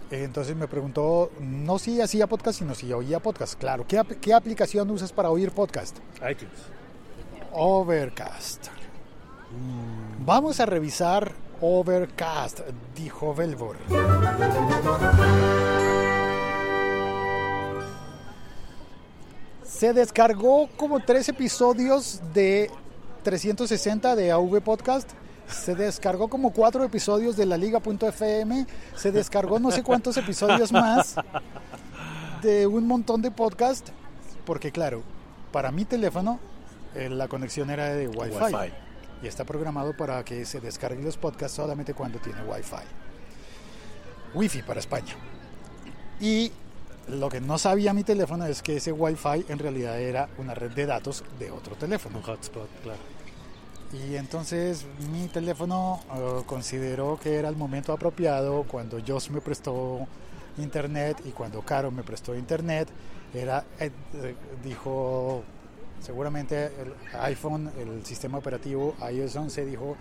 Eh, 0.10 0.24
Entonces 0.25 0.55
me 0.57 0.67
preguntó, 0.67 1.31
no 1.39 1.79
si 1.79 2.01
hacía 2.01 2.27
podcast, 2.27 2.60
sino 2.60 2.75
si 2.75 2.91
oía 2.91 3.19
podcast. 3.21 3.57
Claro, 3.57 3.86
¿qué, 3.88 3.98
ap- 4.00 4.12
qué 4.19 4.33
aplicación 4.33 4.89
usas 4.91 5.13
para 5.13 5.29
oír 5.29 5.51
podcast? 5.51 5.98
iTunes. 6.29 6.51
Overcast. 7.53 8.67
Vamos 10.25 10.60
a 10.60 10.65
revisar 10.65 11.31
Overcast, 11.62 12.62
dijo 12.95 13.33
Velvor. 13.36 13.77
Se 19.72 19.94
descargó 19.94 20.68
como 20.75 21.00
tres 21.00 21.30
episodios 21.30 22.22
de 22.34 22.70
360 23.24 24.16
de 24.16 24.32
AV 24.32 24.62
Podcast. 24.62 25.10
Se 25.48 25.75
descargó 25.75 26.28
como 26.28 26.51
cuatro 26.51 26.84
episodios 26.84 27.38
de 27.38 27.46
la 27.46 27.58
Liga.fm. 27.58 28.68
Se 28.96 29.12
descargó 29.12 29.60
no 29.60 29.72
sé 29.72 29.82
cuántos 29.82 30.18
episodios 30.18 30.72
más 30.72 31.16
de 32.44 32.68
un 32.68 32.86
montón 32.86 33.22
de 33.22 33.32
podcast. 33.32 33.90
Porque 34.46 34.72
claro, 34.72 35.04
para 35.51 35.72
mi 35.72 35.86
teléfono 35.86 36.40
eh, 36.94 37.10
la 37.10 37.28
conexión 37.28 37.70
era 37.70 37.94
de 37.96 38.08
Wi-Fi, 38.08 38.44
Wi-Fi. 38.54 38.74
y 39.24 39.28
está 39.28 39.46
programado 39.46 39.96
para 39.96 40.24
que 40.25 40.46
se 40.46 40.60
descarguen 40.60 41.06
los 41.06 41.18
podcasts 41.18 41.56
solamente 41.56 41.94
cuando 41.94 42.20
tiene 42.20 42.44
Wi-Fi. 42.44 42.84
Wi-Fi 44.36 44.62
para 44.63 44.80
España. 44.82 45.16
Y 46.20 46.51
lo 47.11 47.29
que 47.29 47.41
no 47.41 47.57
sabía 47.57 47.93
mi 47.93 48.03
teléfono 48.03 48.45
es 48.45 48.61
que 48.61 48.77
ese 48.77 48.91
Wi-Fi 48.91 49.45
en 49.50 49.59
realidad 49.59 50.00
era 50.00 50.29
una 50.37 50.53
red 50.53 50.71
de 50.71 50.85
datos 50.85 51.24
de 51.39 51.51
otro 51.51 51.75
teléfono. 51.75 52.17
Un 52.17 52.24
hotspot, 52.24 52.69
claro. 52.83 53.00
Y 53.93 54.15
entonces 54.15 54.85
mi 55.11 55.27
teléfono 55.27 56.00
eh, 56.13 56.43
consideró 56.45 57.19
que 57.21 57.35
era 57.35 57.50
el 57.50 57.57
momento 57.57 57.91
apropiado 57.91 58.63
cuando 58.63 58.97
Joss 59.05 59.29
me 59.29 59.41
prestó 59.41 60.07
internet 60.57 61.21
y 61.25 61.31
cuando 61.31 61.61
Caro 61.61 61.91
me 61.91 62.03
prestó 62.03 62.33
internet. 62.35 62.87
Era, 63.33 63.65
eh, 63.79 63.91
eh, 64.13 64.35
dijo, 64.63 65.43
seguramente 66.00 66.65
el 66.65 66.93
iPhone, 67.19 67.71
el 67.77 68.05
sistema 68.05 68.37
operativo 68.37 68.95
iOS 69.11 69.35
11 69.35 69.65
dijo, 69.65 69.97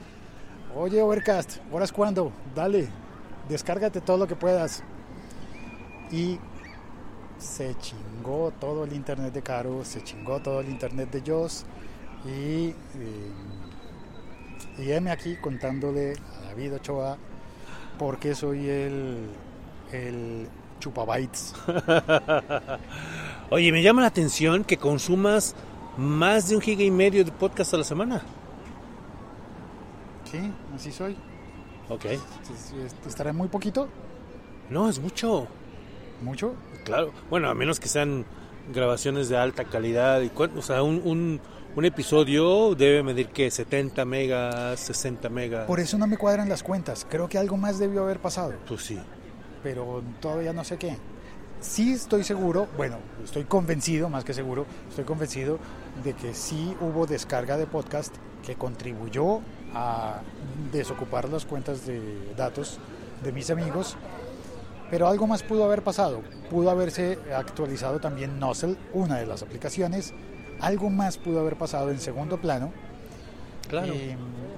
oye 0.76 1.02
Overcast, 1.02 1.58
¿ahora 1.72 1.84
es 1.84 1.92
cuando? 1.92 2.32
Dale, 2.54 2.88
descárgate 3.48 4.00
todo 4.00 4.18
lo 4.18 4.28
que 4.28 4.36
puedas. 4.36 4.84
Y 6.12 6.38
se 7.40 7.76
chingó 7.78 8.52
todo 8.60 8.84
el 8.84 8.92
internet 8.92 9.32
de 9.32 9.42
Caro, 9.42 9.84
se 9.84 10.04
chingó 10.04 10.40
todo 10.40 10.60
el 10.60 10.68
internet 10.68 11.10
de 11.10 11.22
Joss 11.28 11.64
y... 12.24 12.68
eh, 12.68 12.74
y 14.78 14.92
heme 14.92 15.10
aquí 15.10 15.36
contándole 15.36 16.14
a 16.14 16.46
David 16.48 16.74
Ochoa 16.74 17.18
por 17.98 18.18
qué 18.18 18.34
soy 18.34 18.68
el, 18.68 19.28
el 19.92 20.48
chupabytes. 20.78 21.54
Oye, 23.50 23.72
me 23.72 23.82
llama 23.82 24.00
la 24.00 24.06
atención 24.08 24.64
que 24.64 24.78
consumas 24.78 25.54
más 25.98 26.48
de 26.48 26.56
un 26.56 26.62
giga 26.62 26.82
y 26.82 26.90
medio 26.90 27.24
de 27.24 27.32
podcast 27.32 27.74
a 27.74 27.78
la 27.78 27.84
semana. 27.84 28.22
Sí, 30.30 30.38
así 30.74 30.92
soy. 30.92 31.16
Ok. 31.88 32.06
¿Estará 33.06 33.32
muy 33.32 33.48
poquito? 33.48 33.88
No, 34.70 34.88
es 34.88 34.98
mucho. 34.98 35.46
¿Mucho? 36.22 36.54
Claro. 36.84 37.12
Bueno, 37.28 37.48
a 37.48 37.54
menos 37.54 37.78
que 37.80 37.88
sean 37.88 38.24
grabaciones 38.72 39.28
de 39.28 39.36
alta 39.36 39.64
calidad. 39.64 40.20
y 40.22 40.30
O 40.56 40.62
sea, 40.62 40.82
un, 40.82 41.00
un, 41.04 41.40
un 41.76 41.84
episodio 41.84 42.74
debe 42.74 43.02
medir 43.02 43.28
que 43.28 43.50
70 43.50 44.04
megas, 44.04 44.80
60 44.80 45.28
megas. 45.28 45.66
Por 45.66 45.80
eso 45.80 45.98
no 45.98 46.06
me 46.06 46.16
cuadran 46.16 46.48
las 46.48 46.62
cuentas. 46.62 47.06
Creo 47.08 47.28
que 47.28 47.38
algo 47.38 47.56
más 47.56 47.78
debió 47.78 48.02
haber 48.02 48.18
pasado, 48.20 48.54
Pues 48.68 48.82
sí. 48.82 48.98
pero 49.62 50.02
todavía 50.20 50.52
no 50.52 50.64
sé 50.64 50.76
qué. 50.78 50.96
Sí 51.60 51.92
estoy 51.92 52.24
seguro, 52.24 52.68
bueno, 52.78 52.96
estoy 53.22 53.44
convencido, 53.44 54.08
más 54.08 54.24
que 54.24 54.32
seguro, 54.32 54.64
estoy 54.88 55.04
convencido 55.04 55.58
de 56.02 56.14
que 56.14 56.32
sí 56.32 56.74
hubo 56.80 57.06
descarga 57.06 57.58
de 57.58 57.66
podcast 57.66 58.14
que 58.46 58.54
contribuyó 58.54 59.40
a 59.74 60.22
desocupar 60.72 61.28
las 61.28 61.44
cuentas 61.44 61.84
de 61.86 62.32
datos 62.34 62.78
de 63.22 63.32
mis 63.32 63.50
amigos, 63.50 63.96
pero 64.90 65.08
algo 65.08 65.26
más 65.26 65.42
pudo 65.42 65.64
haber 65.64 65.82
pasado. 65.82 66.20
Pudo 66.50 66.70
haberse 66.70 67.18
actualizado 67.34 68.00
también 68.00 68.38
Nozzle, 68.40 68.76
una 68.92 69.18
de 69.18 69.26
las 69.26 69.42
aplicaciones. 69.42 70.12
Algo 70.60 70.90
más 70.90 71.16
pudo 71.16 71.40
haber 71.40 71.56
pasado 71.56 71.90
en 71.90 72.00
segundo 72.00 72.38
plano. 72.38 72.72
Claro. 73.68 73.94
Y, 73.94 74.16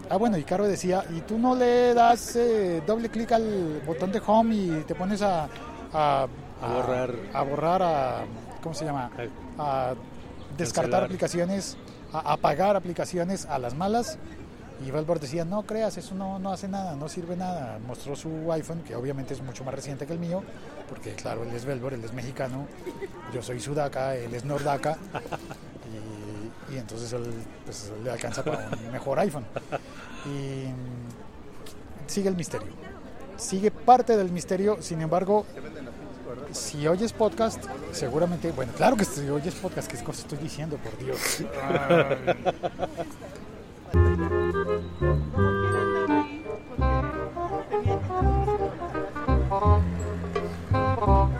ah, 0.08 0.16
bueno, 0.16 0.38
y 0.38 0.44
Caro 0.44 0.66
decía, 0.66 1.04
¿y 1.14 1.20
tú 1.20 1.38
no 1.38 1.54
le 1.54 1.92
das 1.92 2.34
eh, 2.36 2.82
doble 2.86 3.10
clic 3.10 3.30
al 3.32 3.82
botón 3.86 4.10
de 4.10 4.22
home 4.26 4.54
y 4.54 4.68
te 4.86 4.94
pones 4.94 5.20
a, 5.20 5.48
a, 5.92 6.26
A 6.62 6.66
borrar. 6.66 7.14
A 7.34 7.42
borrar, 7.42 7.82
a, 7.82 8.24
¿cómo 8.62 8.74
se 8.74 8.86
llama? 8.86 9.10
A 9.58 9.94
descartar 10.56 10.90
Cancelar. 10.90 11.04
aplicaciones, 11.04 11.76
a 12.12 12.32
apagar 12.32 12.74
aplicaciones 12.74 13.44
a 13.46 13.58
las 13.58 13.74
malas. 13.74 14.18
Y 14.84 14.90
Valvor 14.90 15.20
decía, 15.20 15.44
no 15.44 15.62
creas, 15.62 15.96
eso 15.96 16.14
no, 16.14 16.38
no 16.38 16.52
hace 16.52 16.68
nada, 16.68 16.96
no 16.96 17.08
sirve 17.08 17.36
nada. 17.36 17.78
Mostró 17.86 18.16
su 18.16 18.50
iPhone, 18.52 18.82
que 18.82 18.96
obviamente 18.96 19.34
es 19.34 19.42
mucho 19.42 19.64
más 19.64 19.74
reciente 19.74 20.06
que 20.06 20.12
el 20.12 20.18
mío, 20.18 20.42
porque 20.88 21.14
claro, 21.14 21.44
él 21.44 21.54
es 21.54 21.64
Velvor, 21.64 21.94
él 21.94 22.04
es 22.04 22.12
mexicano, 22.12 22.66
yo 23.32 23.42
soy 23.42 23.60
sudaca, 23.60 24.16
él 24.16 24.34
es 24.34 24.44
nordaca, 24.44 24.98
y, 26.70 26.76
entonces 26.76 27.12
él 27.12 27.32
pues, 27.64 27.92
le 28.02 28.10
alcanza 28.10 28.42
para 28.42 28.70
un 28.70 28.90
mejor 28.90 29.18
iPhone. 29.20 29.44
Y 30.26 30.66
sigue 32.06 32.28
el 32.28 32.36
misterio. 32.36 32.68
Sigue 33.36 33.70
parte 33.70 34.16
del 34.16 34.30
misterio, 34.30 34.78
sin 34.80 35.00
embargo, 35.00 35.46
si 36.52 36.86
oyes 36.86 37.12
podcast, 37.12 37.64
seguramente, 37.92 38.52
bueno, 38.52 38.72
claro 38.76 38.96
que 38.96 39.04
si 39.04 39.28
oyes 39.28 39.54
podcast, 39.54 39.90
¿qué 39.90 40.02
cosa 40.02 40.22
estoy 40.22 40.38
diciendo, 40.38 40.76
por 40.76 40.96
Dios? 40.98 41.42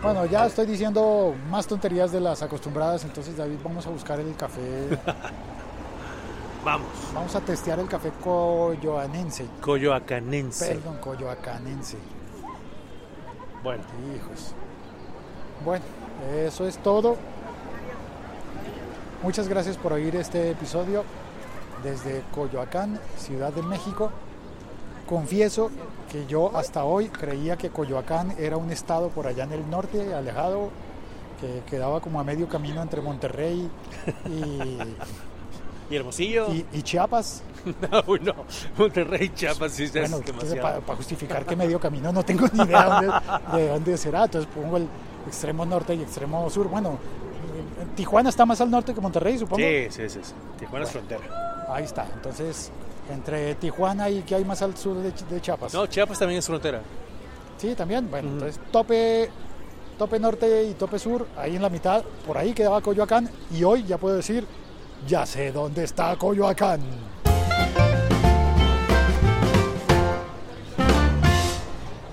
Bueno, 0.03 0.27
ya 0.27 0.47
estoy 0.47 0.67
diciendo 0.67 1.35
más 1.49 1.67
tonterías 1.67 2.13
de 2.13 2.21
las 2.21 2.43
acostumbradas, 2.43 3.05
entonces 3.05 3.37
David, 3.37 3.57
vamos 3.63 3.87
a 3.87 3.91
buscar 3.91 4.19
el 4.21 4.35
café, 4.37 4.61
Vamos. 6.65 6.89
vamos 7.15 7.35
a 7.35 7.41
testear 7.41 7.79
el 7.81 7.89
café 7.89 8.11
coyoanense, 8.23 9.47
Coyoacanense. 9.61 10.67
perdón, 10.75 10.99
coyoacanense, 10.99 11.97
Bueno, 13.63 13.83
hijos. 14.15 14.55
Bueno, 15.65 15.85
eso 16.45 16.67
es 16.67 16.77
todo. 16.79 17.17
Muchas 19.23 19.47
gracias 19.49 19.77
por 19.77 19.93
oír 19.93 20.17
este 20.17 20.51
episodio. 20.51 21.05
Desde 21.83 22.23
Coyoacán, 22.35 22.99
Ciudad 23.17 23.53
de 23.53 23.63
México. 23.63 24.11
Confieso 25.07 25.71
que 26.11 26.27
yo 26.27 26.57
hasta 26.57 26.85
hoy 26.85 27.09
creía 27.09 27.57
que 27.57 27.71
Coyoacán 27.71 28.35
era 28.39 28.57
un 28.57 28.71
estado 28.71 29.09
por 29.09 29.27
allá 29.27 29.45
en 29.45 29.53
el 29.53 29.69
norte, 29.69 30.15
alejado, 30.15 30.71
que 31.41 31.63
quedaba 31.69 32.01
como 32.01 32.21
a 32.21 32.25
medio 32.25 32.49
camino 32.49 32.83
entre 32.83 33.01
Monterrey 33.01 33.69
y, 34.29 35.95
Hermosillo 35.95 36.53
y, 36.53 36.65
y 36.73 36.83
Chiapas. 36.83 37.43
No, 37.93 38.03
no, 38.17 38.35
Monterrey, 38.77 39.29
Chiapas, 39.29 39.73
sí, 39.73 39.89
bueno, 39.93 40.21
para, 40.61 40.97
justificar 40.97 41.47
que 41.47 41.55
medio 41.55 41.79
camino 41.79 42.13
no 42.13 42.25
tengo 42.25 42.47
ni 42.53 42.65
idea 42.65 43.23
de 43.53 43.69
dónde 43.69 43.97
será, 43.97 44.25
entonces 44.25 44.51
pongo 44.53 44.79
el 44.79 44.89
extremo 45.29 45.65
norte 45.65 45.95
y 45.95 46.03
extremo 46.03 46.51
sur. 46.51 46.67
Bueno, 46.69 46.99
Tijuana 47.95 48.31
está 48.31 48.45
más 48.47 48.61
al 48.61 48.71
norte 48.71 48.95
que 48.95 49.01
Monterrey, 49.01 49.39
supongo. 49.39 49.63
Sí, 49.63 49.87
sí, 49.91 50.09
sí. 50.09 50.21
Tijuana 50.59 50.87
es 50.87 50.91
frontera. 50.91 51.52
Ahí 51.73 51.85
está. 51.85 52.07
Entonces, 52.15 52.71
entre 53.11 53.55
Tijuana 53.55 54.11
y 54.11 54.23
¿qué 54.23 54.35
hay 54.35 54.45
más 54.45 54.63
al 54.63 54.77
sur 54.77 54.97
de, 54.97 55.41
Chiapas? 55.41 55.73
No, 55.73 55.87
Chiapas 55.87 56.19
también 56.19 56.39
es 56.39 56.47
frontera. 56.47 56.83
Sí, 57.57 57.75
también. 57.75 58.11
Bueno, 58.11 58.29
entonces 58.29 58.61
tope, 58.71 59.31
tope 59.99 60.19
norte 60.19 60.65
y 60.65 60.75
tope 60.75 60.99
sur, 60.99 61.27
ahí 61.37 61.57
en 61.57 61.63
la 61.63 61.69
mitad, 61.69 62.03
por 62.27 62.37
ahí 62.37 62.53
quedaba 62.53 62.81
Coyoacán. 62.81 63.31
Y 63.51 63.65
hoy 63.65 63.85
ya 63.85 63.99
puedo 63.99 64.17
decir, 64.17 64.47
ya 65.07 65.25
sé 65.25 65.53
dónde 65.53 65.85
está 65.85 66.17
Coyoacán. 66.17 66.81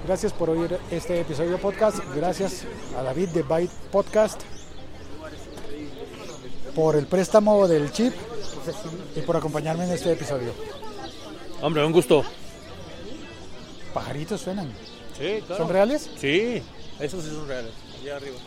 Gracias 0.06 0.34
por 0.34 0.50
oír 0.50 0.80
este 0.90 1.22
episodio 1.22 1.60
podcast. 1.60 2.00
Gracias 2.16 2.64
a 2.98 3.04
David 3.04 3.30
de 3.30 3.44
Byte 3.44 3.72
Podcast 3.92 4.42
por 6.74 6.96
el 6.96 7.06
préstamo 7.06 7.68
del 7.68 7.92
chip 7.92 8.14
y 9.16 9.22
por 9.22 9.38
acompañarme 9.38 9.86
en 9.86 9.92
este 9.92 10.12
episodio. 10.12 10.52
Hombre, 11.62 11.86
un 11.86 11.92
gusto. 11.92 12.24
Pajaritos 13.94 14.42
suenan. 14.42 14.72
Sí, 15.18 15.42
claro. 15.46 15.64
¿Son 15.64 15.70
reales? 15.70 16.10
Sí, 16.18 16.62
esos 17.00 17.24
sí 17.24 17.30
son 17.30 17.48
reales. 17.48 17.72
Allá 18.02 18.16
arriba. 18.16 18.38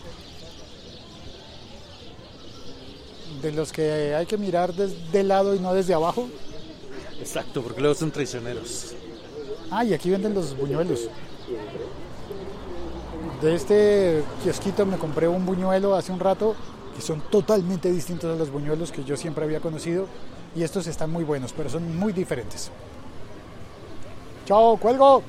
De 3.43 3.53
los 3.53 3.73
que 3.73 4.15
hay 4.15 4.27
que 4.27 4.37
mirar 4.37 4.73
desde 4.73 5.21
el 5.21 5.29
lado 5.29 5.55
y 5.55 5.59
no 5.59 5.75
desde 5.75 5.95
abajo. 5.95 6.29
Exacto, 7.21 7.63
porque 7.63 7.81
luego 7.81 7.95
son 7.95 8.11
traicioneros. 8.11 8.95
Ah, 9.71 9.85
y 9.85 9.95
aquí 9.95 10.11
venden 10.11 10.35
los 10.35 10.57
buñuelos. 10.57 11.09
De 13.41 13.55
este 13.55 14.23
kiosquito 14.43 14.87
me 14.87 14.99
compré 14.99 15.27
un 15.27 15.45
buñuelo 15.45 15.95
hace 15.95 16.13
un 16.13 16.21
rato 16.21 16.55
que 16.95 17.03
son 17.03 17.21
totalmente 17.31 17.91
distintos 17.91 18.35
a 18.35 18.39
los 18.39 18.51
buñuelos 18.51 18.93
que 18.93 19.05
yo 19.05 19.17
siempre 19.17 19.45
había 19.45 19.61
conocido 19.61 20.07
y 20.55 20.63
estos 20.63 20.87
están 20.87 21.11
muy 21.11 21.25
buenos, 21.25 21.53
pero 21.53 21.69
son 21.69 21.97
muy 21.97 22.13
diferentes. 22.13 22.71
Chao, 24.47 24.77
cuelgo. 24.77 25.23